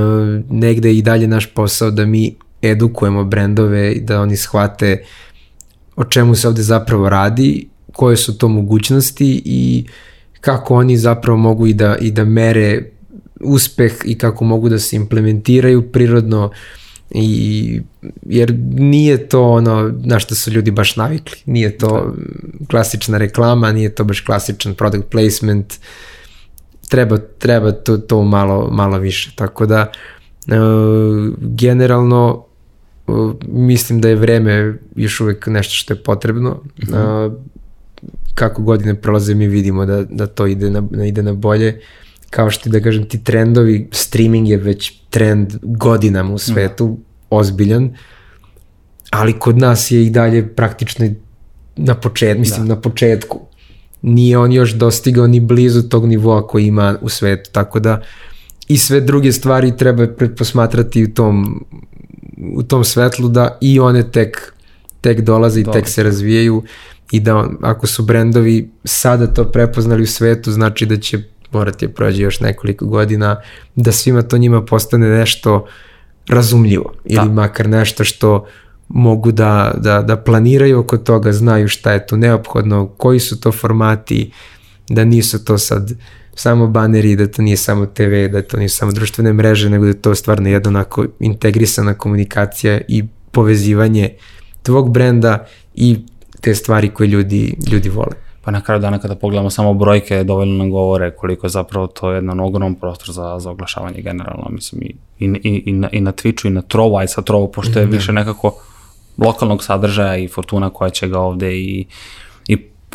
[0.49, 2.35] negde i dalje naš posao da mi
[2.71, 5.03] edukujemo brendove i da oni shvate
[5.95, 9.85] o čemu se ovde zapravo radi, koje su to mogućnosti i
[10.41, 12.81] kako oni zapravo mogu i da, i da mere
[13.41, 16.51] uspeh i kako mogu da se implementiraju prirodno
[17.11, 17.81] i
[18.25, 21.37] jer nije to ono na što su ljudi baš navikli.
[21.45, 22.65] Nije to da.
[22.67, 25.73] klasična reklama nije to baš klasičan product placement.
[26.89, 29.31] Treba, treba to, to malo, malo više.
[29.35, 29.91] Tako da
[30.47, 30.53] uh,
[31.39, 32.45] generalno
[33.47, 36.49] mislim da je vreme još uvek nešto što je potrebno.
[36.51, 37.35] Mm -hmm.
[38.33, 41.81] kako godine prolaze mi vidimo da, da to ide na, da ide na bolje.
[42.29, 46.97] Kao što ti da kažem, ti trendovi, streaming je već trend godinama u svetu, mm.
[47.29, 47.95] ozbiljan,
[49.09, 51.09] ali kod nas je i dalje praktično
[51.75, 52.75] na početku, mislim da.
[52.75, 53.39] na početku.
[54.01, 58.01] Nije on još dostigao ni blizu tog nivoa koji ima u svetu, tako da
[58.67, 61.65] i sve druge stvari treba posmatrati u tom
[62.37, 64.53] u tom svetlu da i one tek,
[65.01, 65.79] tek dolaze i Dobre.
[65.79, 66.63] tek se razvijaju
[67.11, 71.19] i da ako su brendovi sada to prepoznali u svetu, znači da će
[71.51, 73.41] morati da prođe još nekoliko godina,
[73.75, 75.65] da svima to njima postane nešto
[76.27, 77.33] razumljivo ili da.
[77.33, 78.45] makar nešto što
[78.87, 83.51] mogu da, da, da planiraju oko toga, znaju šta je tu neophodno, koji su to
[83.51, 84.31] formati,
[84.89, 85.97] da nisu to sad uh,
[86.35, 89.89] samo baneri, da to nije samo TV, da to nije samo društvene mreže, nego da
[89.89, 94.09] je to stvarno jedna onako integrisana komunikacija i povezivanje
[94.63, 95.45] tvog brenda
[95.75, 95.97] i
[96.41, 98.15] te stvari koje ljudi, ljudi vole.
[98.41, 102.11] Pa na kraju dana kada pogledamo samo brojke, dovoljno nam govore koliko je zapravo to
[102.11, 106.11] jedan ogroman prostor za, za oglašavanje generalno, mislim i, i, i, i, na, i na
[106.11, 108.55] Twitchu i na Trovu, aj sa Trovu, pošto je mm, više nekako
[109.17, 111.85] lokalnog sadržaja i Fortuna koja će ga ovde i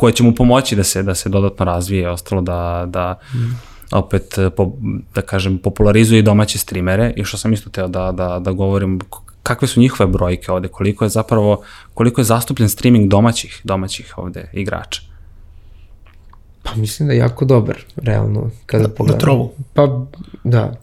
[0.01, 3.37] koje će mu pomoći da se da se dodatno razvije, ostalo da da mm.
[3.91, 4.71] opet po,
[5.15, 8.99] da kažem popularizuje domaće streamere i što sam isto teo da da da govorim
[9.43, 11.61] kakve su njihove brojke ovde, koliko je zapravo
[11.93, 15.01] koliko je zastupljen streaming domaćih domaćih ovde igrača.
[16.63, 19.17] Pa mislim da je jako dobar, realno, kada pogledam.
[19.17, 19.51] Na trovu?
[19.73, 20.05] Pa,
[20.43, 20.73] da.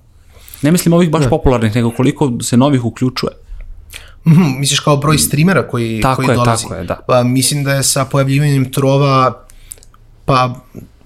[0.62, 1.30] Ne mislim ovih baš da.
[1.30, 3.32] popularnih, nego koliko se novih uključuje.
[4.28, 6.62] Mm, misliš kao broj streamera koji, tako koji je, dolazi?
[6.62, 7.00] Tako je, da.
[7.06, 9.44] Pa mislim da je sa pojavljivanjem trova,
[10.24, 10.54] pa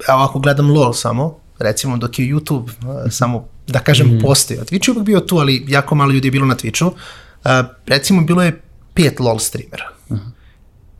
[0.08, 2.70] evo ako gledam LOL samo, recimo dok je YouTube
[3.10, 4.20] samo, da kažem, mm.
[4.22, 4.64] postojao.
[4.64, 6.86] Twitch je uvijek bio tu, ali jako malo ljudi je bilo na Twitchu.
[6.86, 7.50] Uh,
[7.86, 8.60] recimo bilo je
[8.94, 9.90] pet LOL streamera.
[10.08, 10.26] Uh mhm.
[10.26, 10.32] -huh.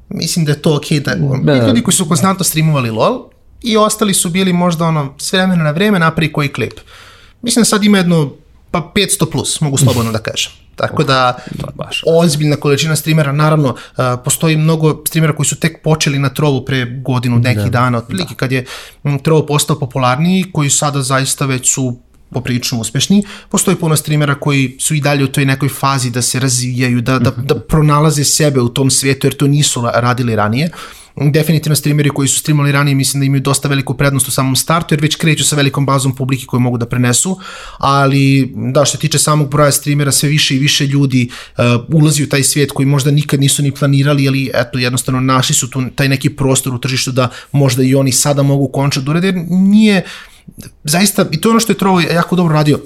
[0.09, 1.67] Mislim da je to okej, okay, da, da.
[1.67, 3.31] ljudi koji su konstantno streamovali LOL
[3.63, 6.73] i ostali su bili možda ono s vremena na vreme napravi koji klip.
[7.43, 8.33] Mislim da sad ima jedno
[8.71, 10.53] pa 500 plus, mogu slobodno da kažem.
[10.77, 11.39] Tako da,
[11.75, 12.03] baš.
[12.07, 16.85] ozbiljna količina streamera, naravno, uh, postoji mnogo streamera koji su tek počeli na trovu pre
[17.05, 18.37] godinu, nekih da, dana, otprilike, da.
[18.37, 18.65] kad je
[19.23, 21.99] trovo postao popularniji, koji sada zaista već su
[22.31, 23.25] poprilično uspešni.
[23.49, 27.19] Postoji puno streamera koji su i dalje u toj nekoj fazi da se razvijaju, da,
[27.19, 30.71] da, da pronalaze sebe u tom svijetu, jer to nisu radili ranije.
[30.73, 34.57] Uh, definitivno streameri koji su streamali ranije mislim da imaju dosta veliku prednost u samom
[34.57, 37.39] startu jer već kreću sa velikom bazom publike koju mogu da prenesu,
[37.79, 42.23] ali da što se tiče samog broja streamera sve više i više ljudi uh, ulazi
[42.23, 45.83] u taj svijet koji možda nikad nisu ni planirali, ali eto jednostavno našli su tu
[45.95, 49.37] taj neki prostor u tržištu da možda i oni sada mogu končati da urede, jer
[49.51, 50.03] nije
[50.85, 52.81] zaista, i to je ono što je Trovo jako dobro radio,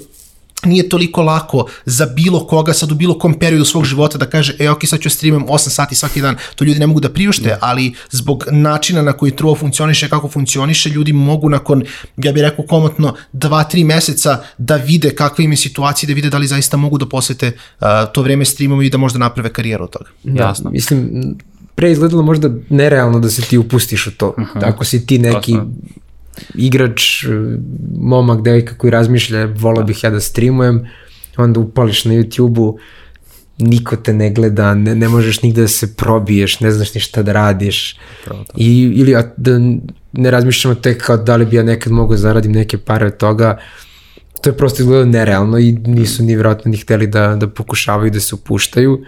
[0.65, 4.55] nije toliko lako za bilo koga sad u bilo kom periodu svog života da kaže,
[4.59, 7.57] e ok, sad ću streamam 8 sati svaki dan, to ljudi ne mogu da priušte,
[7.61, 11.83] ali zbog načina na koji Trovo funkcioniše, kako funkcioniše, ljudi mogu nakon,
[12.17, 16.37] ja bih rekao komotno, 2-3 meseca da vide kakve im je situacija, da vide da
[16.37, 19.89] li zaista mogu da posvete uh, to vreme streamom i da možda naprave karijeru od
[19.89, 20.09] toga.
[20.23, 20.69] Da, Jasno.
[20.69, 21.09] Mislim,
[21.75, 24.27] pre izgledalo možda nerealno da se ti upustiš u to.
[24.27, 24.73] Uh -huh.
[24.73, 25.73] Ako si ti neki Jasno.
[26.55, 27.25] Igrač,
[27.99, 30.87] momak, devojka koji razmišlja, volao bih ja da streamujem,
[31.37, 32.77] onda upališ na YouTube-u,
[33.57, 37.23] niko te ne gleda, ne, ne možeš nigde da se probiješ, ne znaš ni šta
[37.23, 37.97] da radiš.
[38.55, 39.59] I, ili a, da
[40.13, 43.17] ne razmišljamo tek kao da li bi ja nekad mogao da zaradim neke pare od
[43.17, 43.57] toga,
[44.41, 48.19] to je prosto izgledalo nerealno i nisu ni vjerojatno ni hteli da, da pokušavaju da
[48.19, 48.99] se upuštaju.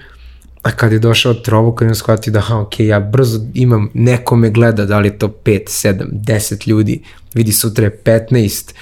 [0.69, 4.35] A kad je došao Trovo, kad je shvatio da, aha, ok, ja brzo imam, neko
[4.35, 7.01] me gleda, da li je to 5, 7, 10 ljudi,
[7.33, 8.73] vidi sutra je 15,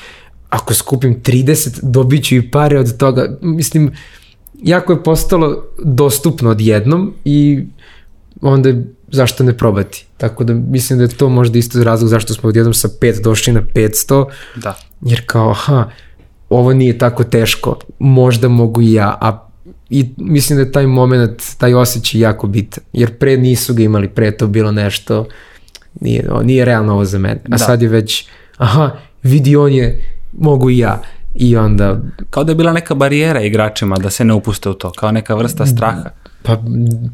[0.49, 3.37] ako skupim 30, dobit ću i pare od toga.
[3.41, 3.91] Mislim,
[4.63, 7.63] jako je postalo dostupno odjednom i
[8.41, 10.05] onda je zašto ne probati.
[10.17, 13.53] Tako da mislim da je to možda isto razlog zašto smo odjednom sa 5 došli
[13.53, 14.77] na 500, Da.
[15.01, 15.89] jer kao, aha,
[16.49, 19.46] ovo nije tako teško, možda mogu i ja, a
[19.89, 24.09] i mislim da je taj moment, taj osjećaj jako bitan, jer pre nisu ga imali,
[24.09, 25.27] pre to bilo nešto,
[26.01, 27.57] nije, o, nije realno ovo za mene, a Da.
[27.57, 28.91] sad je već, aha,
[29.23, 31.01] vidi on je, mogu i ja,
[31.35, 34.91] i onda, Kao da je bila neka barijera igračima da se ne upuste u to,
[34.91, 36.09] kao neka vrsta straha.
[36.43, 36.63] pa,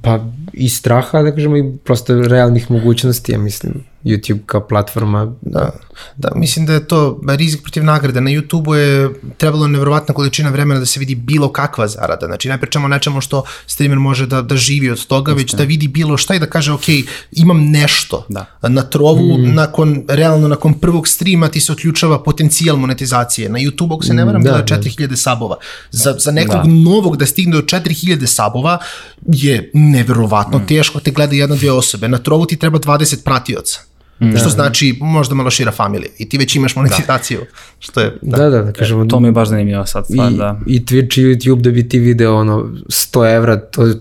[0.01, 5.69] pa i straha, da kažemo, i prosto realnih mogućnosti, ja mislim, YouTube kao platforma, Da,
[6.17, 8.21] da, mislim da je to rizik protiv nagrade.
[8.21, 12.25] Na YouTube-u je trebalo nevjerovatna količina vremena da se vidi bilo kakva zarada.
[12.25, 15.63] Znači, ne pričamo o nečemu što streamer može da, da živi od toga, već da
[15.63, 16.83] vidi bilo šta i da kaže, ok,
[17.31, 18.25] imam nešto.
[18.29, 18.45] Da.
[18.61, 19.53] Na trovu, mm.
[19.53, 23.49] nakon, realno, nakon prvog streama ti se otključava potencijal monetizacije.
[23.49, 24.75] Na YouTube, ako se ne varam, Da, bilo je da.
[24.75, 25.57] 4000 sabova.
[25.91, 26.63] Za, za nekog Da.
[26.67, 28.77] novog da stigne do 4000 sabova
[29.25, 30.67] je neverovatno mm.
[30.67, 32.07] teško te gleda jedna, dvije osobe.
[32.07, 33.92] Na trovu ti treba 20 pratioca.
[34.21, 34.37] Da.
[34.37, 37.39] Što znači možda malo šira familija i ti već imaš monetizaciju.
[37.39, 37.45] Da.
[37.79, 40.35] Što je, da, da, da, da kažemo, To mi je baš zanimljivo sad stvar, I,
[40.35, 40.59] da.
[40.67, 43.93] I Twitch i YouTube da bi ti video ono 100 evra, to,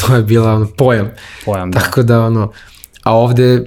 [0.00, 1.08] to je bila ono pojam.
[1.44, 1.80] Pojam, da.
[1.80, 2.52] Tako da ono,
[3.02, 3.64] a ovde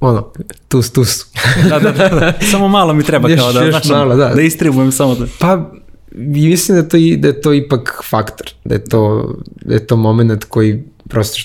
[0.00, 0.32] ono,
[0.68, 1.26] tus, tus.
[1.68, 2.32] da, da, da, da.
[2.50, 4.28] Samo malo mi treba Još- kao da, još znaš, malo, da.
[4.28, 5.26] da istribujem samo da.
[5.38, 5.70] Pa,
[6.12, 9.86] i mislim da, to, i- da je to ipak faktor, da je to, da je
[9.86, 11.38] to moment koji prosto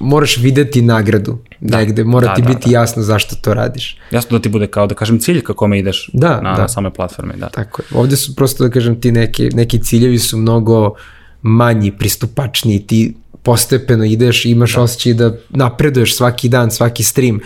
[0.00, 1.76] moraš videti nagradu da.
[1.76, 2.78] negde, mora Da, ti da, biti da.
[2.80, 3.96] jasno zašto to radiš.
[4.10, 6.62] Jasno da ti bude kao da kažem cilj kako me ideš Da, na, da.
[6.62, 7.48] na same platforme, da.
[7.48, 7.98] Tako je.
[7.98, 10.94] Ovde su prosto da kažem ti neki, neki ciljevi su mnogo
[11.42, 14.82] manji, pristupačniji, ti postepeno ideš i imaš da.
[14.82, 17.40] osjećaj da napreduješ svaki dan, svaki stream,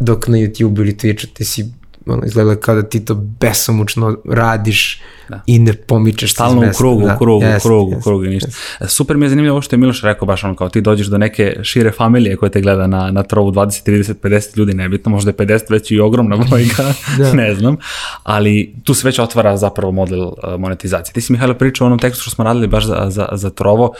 [0.00, 1.72] dok na YouTube ili Twitchu ti si
[2.12, 5.40] ono, izgleda kao da ti to besomučno radiš Da.
[5.46, 7.14] i ne pomičeš se Stalno u krugu, da.
[7.14, 8.48] u krugu, u krugu, u jeste, krugu i ništa.
[8.48, 8.88] jeste.
[8.94, 11.18] Super mi je zanimljivo ovo što je Miloš rekao, baš ono kao ti dođeš do
[11.18, 15.30] neke šire familije koja te gleda na, na trovu 20, 30, 50 ljudi, nebitno, možda
[15.30, 16.82] je 50 već i ogromna brojka,
[17.18, 17.32] Da.
[17.32, 17.76] ne znam,
[18.22, 21.12] ali tu se već otvara zapravo model uh, monetizacije.
[21.14, 23.92] Ti si Mihajlo pričao o onom tekstu što smo radili baš za, za, za trovo,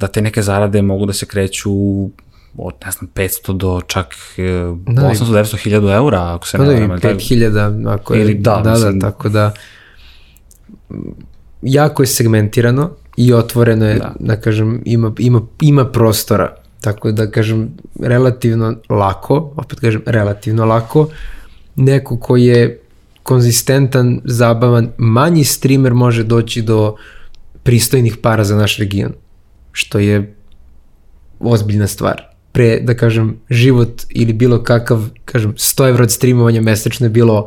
[0.00, 1.70] da te neke zarade mogu da se kreću
[2.56, 4.06] od, ne znam, 500 do čak
[4.38, 4.42] e,
[4.86, 6.90] Da, 800, 900 hiljada eura, ako se Pa ne da, i varam.
[6.92, 7.14] jel tako?
[7.14, 9.52] 5000 ako je, Ili da, da, mislim- da, tako da
[11.62, 14.14] jako je segmentirano i otvoreno je, da, Da.
[14.26, 21.08] da kažem, ima, ima, ima prostora, tako da kažem, relativno lako, opet kažem, relativno lako,
[21.76, 22.80] neko ko je
[23.22, 26.96] konzistentan, zabavan, manji streamer može doći do
[27.62, 29.12] pristojnih para za naš region,
[29.72, 30.34] što je
[31.40, 32.33] ozbiljna stvar.
[32.54, 37.46] Pre, da kažem, život ili bilo kakav, kažem, 100 evra od streamovanja mesečno je bilo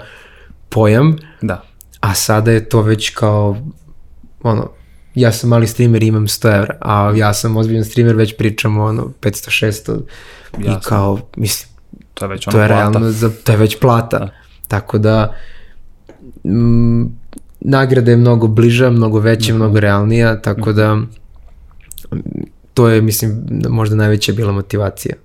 [0.70, 1.64] pojam, Da.
[2.00, 3.58] a sada je to već kao,
[4.42, 4.70] ono,
[5.16, 8.84] ja sam mali streamer i imam 100 evra, a ja sam ozbiljan streamer, već pričamo
[8.84, 10.00] ono 500-600
[10.54, 10.80] i Jasno.
[10.82, 11.70] kao, mislim,
[12.14, 12.82] To je već ono to je plata.
[12.82, 14.20] realno, za, to je već plata.
[14.20, 14.30] Da.
[14.68, 15.34] Tako da,
[16.46, 17.04] mm,
[17.62, 19.56] nagrada je mnogo bliža, mnogo veća, Mhm.
[19.56, 21.08] mnogo realnija, tako da mm,
[22.78, 25.16] to je, mislim, možda najveća bila motivacija.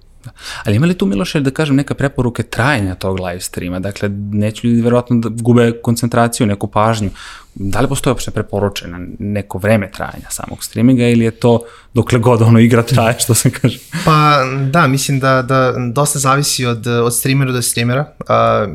[0.64, 3.80] Ali ima li tu, Miloše, da kažem, neka preporuke trajanja tog live streama?
[3.80, 7.10] Dakle, neće ljudi verovatno da gube koncentraciju, neku pažnju.
[7.54, 11.60] Da li postoje uopšte preporučeno neko vreme trajanja samog streaminga ili je to
[11.94, 13.78] dokle god ono igra traje, što se kaže?
[14.04, 18.06] Pa da, mislim da, da dosta zavisi od, od streamera do streamera.
[18.18, 18.26] Uh,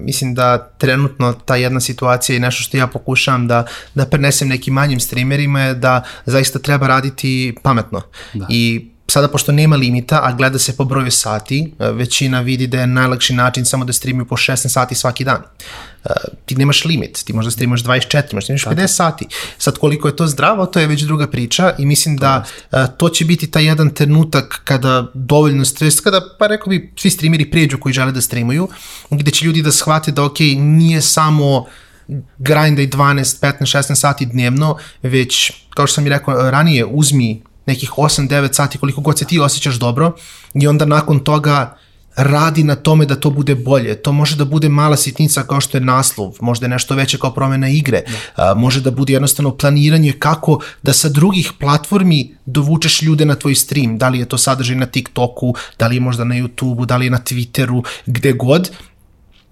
[0.02, 4.74] mislim da trenutno ta jedna situacija i nešto što ja pokušavam da, da prenesem nekim
[4.74, 8.02] manjim streamerima je da zaista treba raditi pametno.
[8.34, 8.46] Da.
[8.50, 12.80] I sada pošto nema limita, a gleda se po broju sati, e, većina vidi da
[12.80, 15.41] je najlakši način samo da streamuju po 16 sati svaki dan.
[16.04, 16.12] Uh,
[16.46, 19.28] ti nemaš limit, ti možda streamuješ 24, možda streamuješ 50 sati.
[19.58, 22.46] Sad koliko je to zdravo, to je već druga priča i mislim da
[22.98, 27.52] to će biti taj jedan trenutak kada dovoljno stres, kada pa rekao bi svi streameri
[27.52, 28.70] pređu koji žele da streamuju,
[29.10, 31.65] gde će ljudi da shvate da ok, nije samo
[32.38, 37.91] grindaj 12, 15, 16 sati dnevno, već kao što sam i rekao ranije, uzmi nekih
[37.97, 40.12] 8-9 sati koliko god se ti osjećaš dobro
[40.53, 41.77] i onda nakon toga
[42.17, 43.95] radi na tome da to bude bolje.
[43.95, 47.34] To može da bude mala sitnica kao što je naslov, možda je nešto veće kao
[47.34, 48.01] promena igre,
[48.36, 53.56] a, može da bude jednostavno planiranje kako da sa drugih platformi dovučeš ljude na tvoj
[53.56, 56.97] stream, da li je to sadržaj na TikToku, da li je možda na YouTubeu, da
[56.97, 58.72] li je na Twitteru, gde god,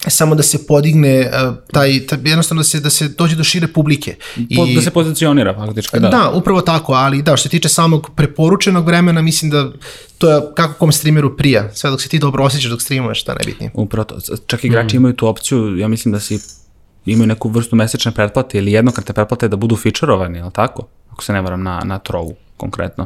[0.10, 3.68] samo da se podigne uh, taj, taj jednostavno da se da se dođe do šire
[3.68, 6.10] publike i da se pozicionira faktički da.
[6.10, 9.72] Da, upravo tako, ali da što se tiče samog preporučenog vremena, mislim da
[10.18, 13.34] to je kako kom streameru prija, sve dok se ti dobro osjećaš dok streamuješ, šta
[13.34, 13.72] najbitnije.
[13.74, 14.38] Upravo to.
[14.48, 15.00] Čak i igrači mm.
[15.00, 16.40] imaju tu opciju, ja mislim da si
[17.06, 20.88] imaju neku vrstu mesečne pretplate ili jednokratne pretplate da budu featureovani, je tako?
[21.12, 23.06] Ako se ne varam na, na trovu konkretno.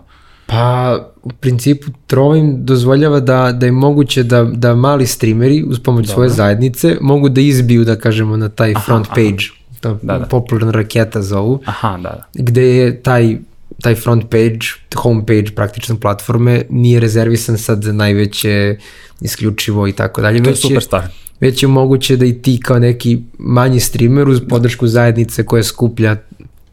[0.50, 5.80] Pa, u principu, Trova im dozvoljava da, da je moguće da, da mali streameri uz
[5.80, 6.14] pomoć Dobre.
[6.14, 9.80] svoje zajednice mogu da izbiju, da kažemo, na taj aha, front page, aha.
[9.80, 10.26] ta da, da.
[10.26, 12.44] popularna raketa zovu, aha, da, da.
[12.44, 13.38] gde je taj
[13.82, 14.60] taj front page,
[14.96, 18.78] home page praktično platforme nije rezervisan sad za najveće
[19.22, 20.44] isključivo i tako dalje.
[20.44, 21.04] To je super stvar.
[21.40, 26.16] Već je moguće da i ti kao neki manji streamer uz podršku zajednice koja skuplja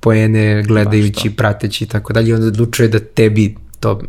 [0.01, 4.01] poene gledajući, prateći i tako dalje, onda odlučuje da tebi to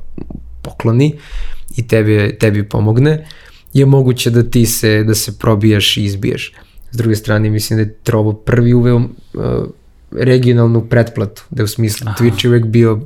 [0.61, 1.13] pokloni
[1.77, 3.27] i tebi, tebi pomogne,
[3.73, 6.53] je moguće da ti se, da se probijaš i izbiješ.
[6.91, 9.03] S druge strane, mislim da je Trovo prvi uveo uh,
[10.11, 12.23] regionalnu pretplatu, da je u smislu Aha.
[12.23, 12.99] Twitch je uvek bio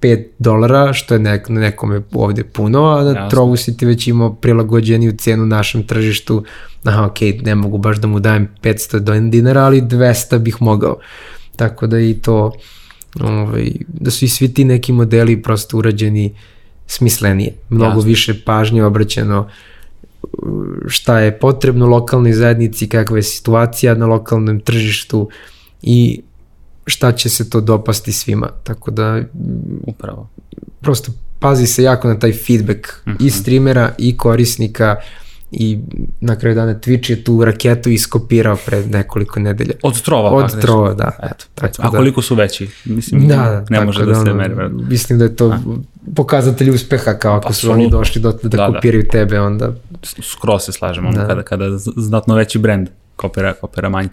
[0.00, 3.28] 5 dolara, što je nek, nekome ovde puno, a da Jasne.
[3.30, 6.44] Trovu si ti već imao prilagođeniju cenu našem tržištu,
[6.84, 10.98] aha, ok, ne mogu baš da mu dajem 500 dinara, ali 200 bih mogao.
[11.56, 12.52] Tako da i to
[13.20, 16.34] ovaj, da su i svi ti neki modeli prosto urađeni
[16.86, 17.54] smislenije.
[17.68, 18.08] Mnogo Jasne.
[18.08, 19.48] više pažnje obraćeno
[20.86, 25.28] šta je potrebno lokalnoj zajednici, kakva je situacija na lokalnom tržištu
[25.82, 26.20] i
[26.86, 28.48] šta će se to dopasti svima.
[28.64, 29.22] Tako da
[29.82, 30.28] upravo
[30.80, 33.16] prosto pazi se jako na taj feedback uh -huh.
[33.20, 33.28] i mhm.
[33.28, 34.96] streamera i korisnika
[35.52, 35.78] i
[36.20, 39.74] na kraju dana Twitch je tu raketu iskopirao pred nekoliko nedelja.
[39.82, 40.30] Od trova?
[40.30, 41.10] Od pa, trova, da.
[41.22, 41.96] Eto, tako a da.
[41.96, 42.68] koliko su veći?
[42.84, 44.54] Mislim, da, da, ne može da, da se meri.
[44.88, 45.58] Mislim da je to a.
[46.14, 48.66] pokazatelj uspeha, kao ako su oni došli do, da, da, da.
[48.66, 49.08] kopiraju da.
[49.08, 49.72] tebe, onda...
[50.22, 51.26] Skoro se slažemo, da.
[51.26, 51.64] kada, kada
[51.96, 52.88] znatno veći brend
[53.18, 54.08] kopira, kopira manji.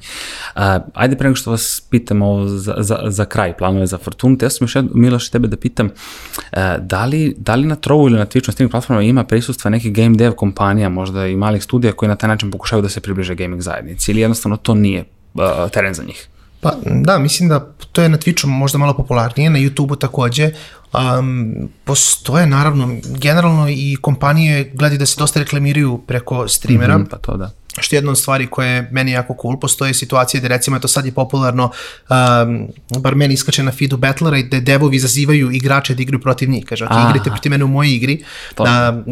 [0.56, 0.62] Uh,
[0.93, 4.49] ajde pre nego što vas pitam ovo za, za, za kraj, planove za Fortunu, ja
[4.49, 8.18] sam još jedno, Miloš, tebe da pitam, uh, da, li, da li na Trovu ili
[8.18, 11.93] na Twitch, na streaming platformama ima prisustva nekih game dev kompanija, možda i malih studija
[11.93, 15.70] koji na taj način pokušaju da se približe gaming zajednici ili jednostavno to nije uh,
[15.72, 16.28] teren za njih?
[16.66, 17.60] Pa da, mislim da
[17.91, 20.49] to je na Twitchu možda malo popularnije, na YouTubeu takođe.
[20.93, 26.97] Um, postoje naravno, generalno i kompanije gledaju da se dosta reklamiraju preko streamera.
[26.97, 29.60] Mm -hmm, pa to da što je jedna od stvari koja je meni jako cool,
[29.60, 31.72] postoje situacije gde recimo, to sad je popularno,
[32.10, 32.68] um,
[33.02, 36.66] bar meni iskače na feedu Battlera i gde devovi izazivaju igrače da igraju protiv njih,
[36.66, 38.24] kaže, ok, igrate protiv mene u mojoj igri.
[38.58, 38.66] Uh,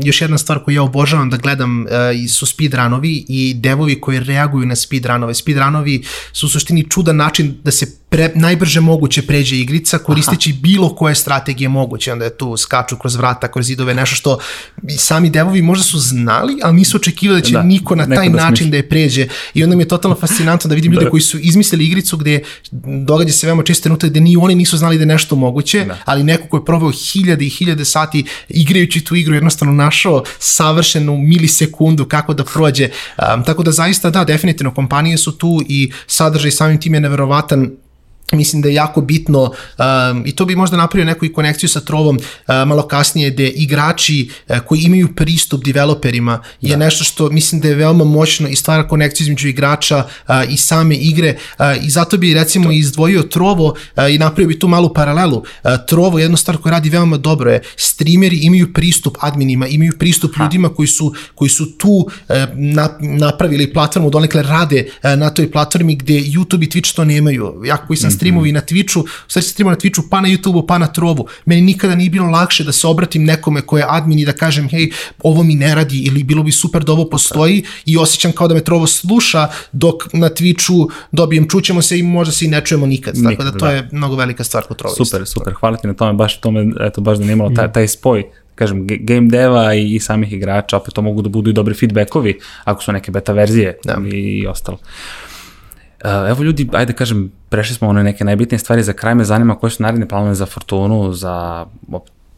[0.03, 1.89] još jedna stvar koju ja obožavam da gledam uh,
[2.29, 5.33] su speedrunovi i devovi koji reaguju na speedrunove.
[5.33, 6.03] Speedrunovi
[6.33, 10.59] su u suštini čudan način da se pre, najbrže moguće pređe igrica koristeći Aha.
[10.61, 14.37] bilo koje strategije moguće, onda je tu skaču kroz vrata, kroz zidove, nešto što
[14.97, 18.35] sami devovi možda su znali, ali nisu očekivali da će da, niko na taj da
[18.35, 21.11] način da je pređe i onda mi je totalno fascinantno da vidim ljude da.
[21.11, 22.43] koji su izmislili igricu gde
[23.05, 25.97] događa se veoma često trenutak gde ni oni nisu znali da je nešto moguće, da.
[26.05, 31.17] ali neko ko je proveo hiljade i hiljade sati igrajući tu igru jednostavno našao savršenu
[31.17, 32.89] milisekundu kako da prođe.
[33.17, 37.71] Um, tako da zaista da, definitivno kompanije su tu i sadržaj samim tim je neverovatan
[38.31, 41.79] mislim da je jako bitno um, i to bi možda napravio neku i konekciju sa
[41.79, 46.77] Trovom uh, malo kasnije gde igrači uh, koji imaju pristup developerima je da.
[46.77, 50.95] nešto što mislim da je veoma moćno i stvara konekciju između igrača uh, i same
[50.95, 52.71] igre uh, i zato bi recimo to.
[52.71, 55.37] izdvojio Trovo uh, i napravio bi tu malu paralelu.
[55.37, 60.35] Uh, Trovo jedno stvar koja radi veoma dobro je streameri imaju pristup adminima, imaju pristup
[60.35, 60.43] ha.
[60.43, 65.51] ljudima koji su, koji su tu uh, na, napravili platformu, donekle rade uh, na toj
[65.51, 67.61] platformi gde YouTube i Twitch to nemaju.
[67.65, 70.65] Ja koji sam mm streamovi na Twitchu, sve se streamo na Twitchu, pa na YouTubeu,
[70.67, 71.27] pa na Trovu.
[71.45, 74.69] Meni nikada nije bilo lakše da se obratim nekome ko je admin i da kažem,
[74.69, 74.91] hej,
[75.23, 78.55] ovo mi ne radi ili bilo bi super da ovo postoji i osjećam kao da
[78.55, 82.85] me Trovo sluša dok na Twitchu dobijem čućemo se i možda se i ne čujemo
[82.85, 83.15] nikad.
[83.23, 83.71] Tako da to da.
[83.71, 84.95] je mnogo velika stvar kod Trovo.
[84.95, 88.23] Super, super, hvala ti na tome, baš to me, eto, baš zanimalo, taj, taj spoj
[88.55, 92.39] kažem, game deva i, i samih igrača, opet to mogu da budu i dobri feedbackovi
[92.63, 93.97] ako su neke beta verzije da.
[94.05, 94.77] i, i ostalo.
[94.77, 95.32] Uh,
[96.29, 99.71] evo ljudi, ajde kažem, prešli smo one neke najbitnije stvari za kraj, me zanima koji
[99.71, 101.65] su naredni planove za Fortunu, za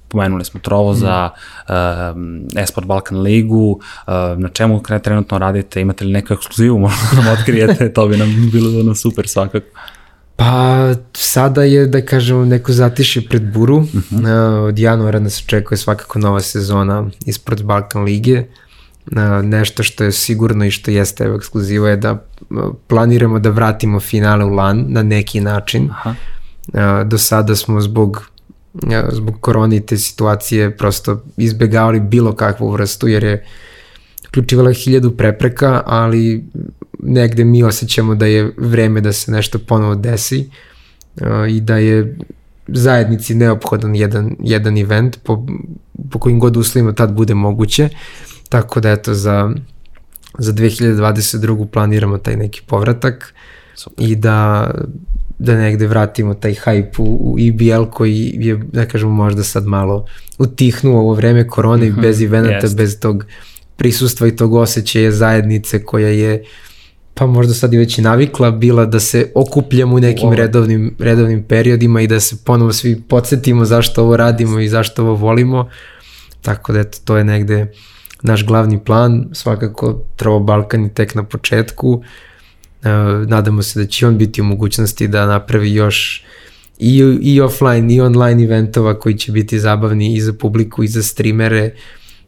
[0.07, 0.95] pomenuli smo Trovo mm.
[0.95, 1.73] za uh,
[2.61, 7.93] Esport Balkan ligu, uh, na čemu trenutno radite, imate li neku ekskluzivu, možda nam otkrijete,
[7.93, 9.67] to bi nam bilo ono super svakako.
[10.35, 13.77] Pa sada je, da kažemo, neko zatiše pred buru.
[13.77, 14.59] Uh -huh.
[14.59, 18.39] uh, od januara nas očekuje svakako nova sezona ispred Balkan lige.
[18.39, 18.64] Uh,
[19.43, 22.17] nešto što je sigurno i što jeste evo ekskluziva je da uh,
[22.87, 25.89] planiramo da vratimo finale u LAN na neki način.
[25.91, 26.15] Aha.
[26.67, 28.29] Uh, do sada smo zbog
[29.11, 33.45] zbog korona i te situacije prosto izbegavali bilo kakvu vrstu jer je
[34.27, 36.45] uključivala hiljadu prepreka, ali
[36.99, 40.49] negde mi osjećamo da je vreme da se nešto ponovo desi
[41.21, 42.17] uh, i da je
[42.67, 45.45] zajednici neophodan jedan, jedan event po,
[46.11, 47.89] po kojim god uslovima tad bude moguće.
[48.49, 49.51] Tako da eto za,
[50.37, 51.67] za 2022.
[51.67, 53.33] planiramo taj neki povratak
[53.75, 54.09] Super.
[54.09, 54.71] i da
[55.39, 60.05] da negde vratimo taj hype u, u EBL koji je, da kažemo, možda sad malo
[60.37, 62.01] utihnuo ovo vreme korone mm -hmm.
[62.01, 62.75] bez eventa, yes.
[62.75, 63.25] bez tog
[63.75, 66.43] prisustva i tog osjećaja zajednice koja je
[67.13, 70.35] pa možda sad i već i navikla bila da se okupljamo u nekim ovo.
[70.35, 75.15] redovnim, redovnim periodima i da se ponovo svi podsjetimo zašto ovo radimo i zašto ovo
[75.15, 75.69] volimo.
[76.41, 77.71] Tako da eto, to je negde
[78.25, 82.03] naš glavni plan, svakako Trovo Balkan je tek na početku.
[82.83, 82.89] E,
[83.27, 86.25] nadamo se da će on biti u mogućnosti da napravi još
[86.79, 91.03] i, i offline i online eventova koji će biti zabavni i za publiku i za
[91.03, 91.71] streamere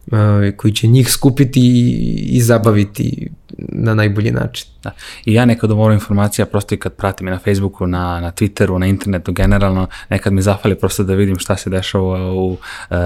[0.06, 0.18] uh,
[0.56, 1.90] koji će njih skupiti i,
[2.36, 3.28] i zabaviti
[3.58, 4.66] na najbolji način.
[4.82, 4.90] Da.
[5.24, 8.86] I ja nekad moram informacija prosto i kad pratim na Facebooku, na, na Twitteru, na
[8.86, 12.58] internetu generalno, nekad mi zafali prosto da vidim šta se dešava u uh,
[12.90, 12.98] uh,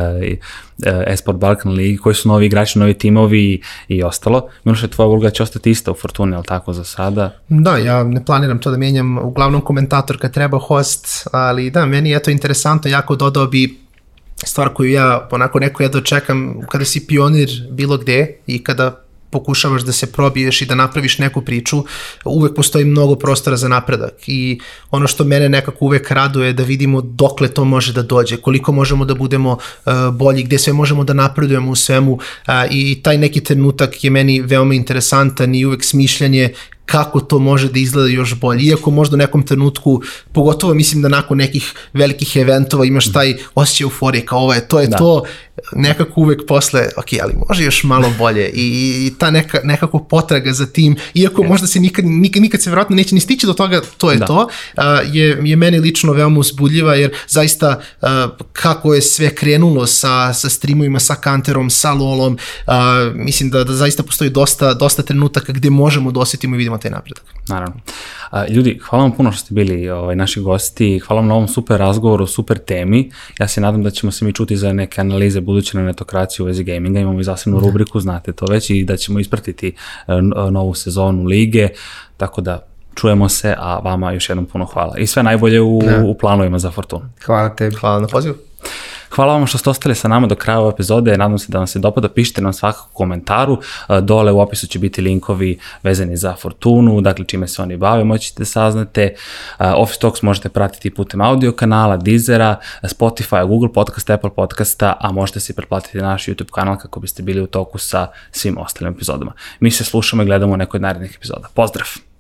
[1.07, 4.48] Esport Balkan Ligi, koji su novi igrači, novi timovi i, i ostalo.
[4.64, 7.30] Miloše, tvoja uloga će ostati ista u Fortuni, ali tako za sada?
[7.48, 12.11] Da, ja ne planiram to da menjam, uglavnom komentator kad treba host, ali da, meni
[12.11, 13.82] je to interesantno, jako dodao bi
[14.44, 19.82] stvar koju ja onako neko jedno čekam kada si pionir bilo gde i kada pokušavaš
[19.82, 21.84] da se probiješ i da napraviš neku priču,
[22.24, 24.14] uvek postoji mnogo prostora za napredak.
[24.26, 24.60] I
[24.90, 29.04] ono što mene nekako uvek raduje da vidimo dokle to može da dođe, koliko možemo
[29.04, 32.20] da budemo uh, bolji, gde sve možemo da napredujemo u svemu uh,
[32.70, 36.52] i taj neki trenutak je meni veoma interesantan i uvek smišljanje
[36.93, 38.62] kako to može da izgleda još bolje.
[38.62, 43.84] Iako možda u nekom trenutku, pogotovo mislim da nakon nekih velikih eventova imaš taj osjećaj
[43.84, 44.97] euforije kao ovo je, to je da.
[44.97, 45.24] to,
[45.72, 48.66] nekako uvek posle, ok, ali može još malo bolje i,
[49.07, 51.49] i ta neka, nekako potraga za tim, iako yes.
[51.49, 54.26] možda se nikad, nikad, nikad se vjerojatno neće ni stići do toga, to je da.
[54.26, 54.82] to, uh,
[55.12, 58.09] je, je meni lično veoma uzbudljiva jer zaista uh,
[58.53, 62.72] kako je sve krenulo sa, sa streamovima, sa Kanterom, sa Lolom, uh,
[63.14, 66.90] mislim da, da zaista postoji dosta, dosta trenutaka gde možemo da osetimo i vidimo taj
[66.90, 67.24] napredak.
[67.48, 67.74] Naravno.
[68.30, 71.48] A, ljudi, hvala vam puno što ste bili ovaj, naši gosti, hvala vam na ovom
[71.48, 73.10] super razgovoru, super temi.
[73.38, 76.46] Ja se nadam da ćemo se mi čuti za neke analize buduće na netokraciju u
[76.46, 77.00] vezi gaminga.
[77.00, 77.66] Imamo i zasebnu da.
[77.66, 79.74] rubriku, znate to već, i da ćemo ispratiti
[80.06, 80.12] e,
[80.50, 81.68] novu sezonu lige,
[82.16, 84.98] tako da čujemo se, a vama još jednom puno hvala.
[84.98, 86.04] I sve najbolje u, da.
[86.06, 87.04] u planovima za Fortunu.
[87.24, 87.76] Hvala tebi.
[87.76, 88.34] Hvala na pozivu.
[89.14, 91.66] Hvala vam što ste ostali sa nama do kraja ove epizode, nadam se da vam
[91.66, 93.58] se dopada, pišite nam svakako komentaru,
[93.88, 98.04] e, dole u opisu će biti linkovi vezani za Fortunu, dakle čime se oni bave,
[98.04, 99.02] moćete da saznate.
[99.02, 99.14] E,
[99.58, 105.40] Office Talks možete pratiti putem audio kanala, Deezera, Spotify, Google Podcast, Apple Podcasta, a možete
[105.40, 109.32] se pretplatiti na naš YouTube kanal kako biste bili u toku sa svim ostalim epizodama.
[109.60, 111.48] Mi se slušamo i gledamo u nekoj od narednih epizoda.
[111.54, 112.11] Pozdrav!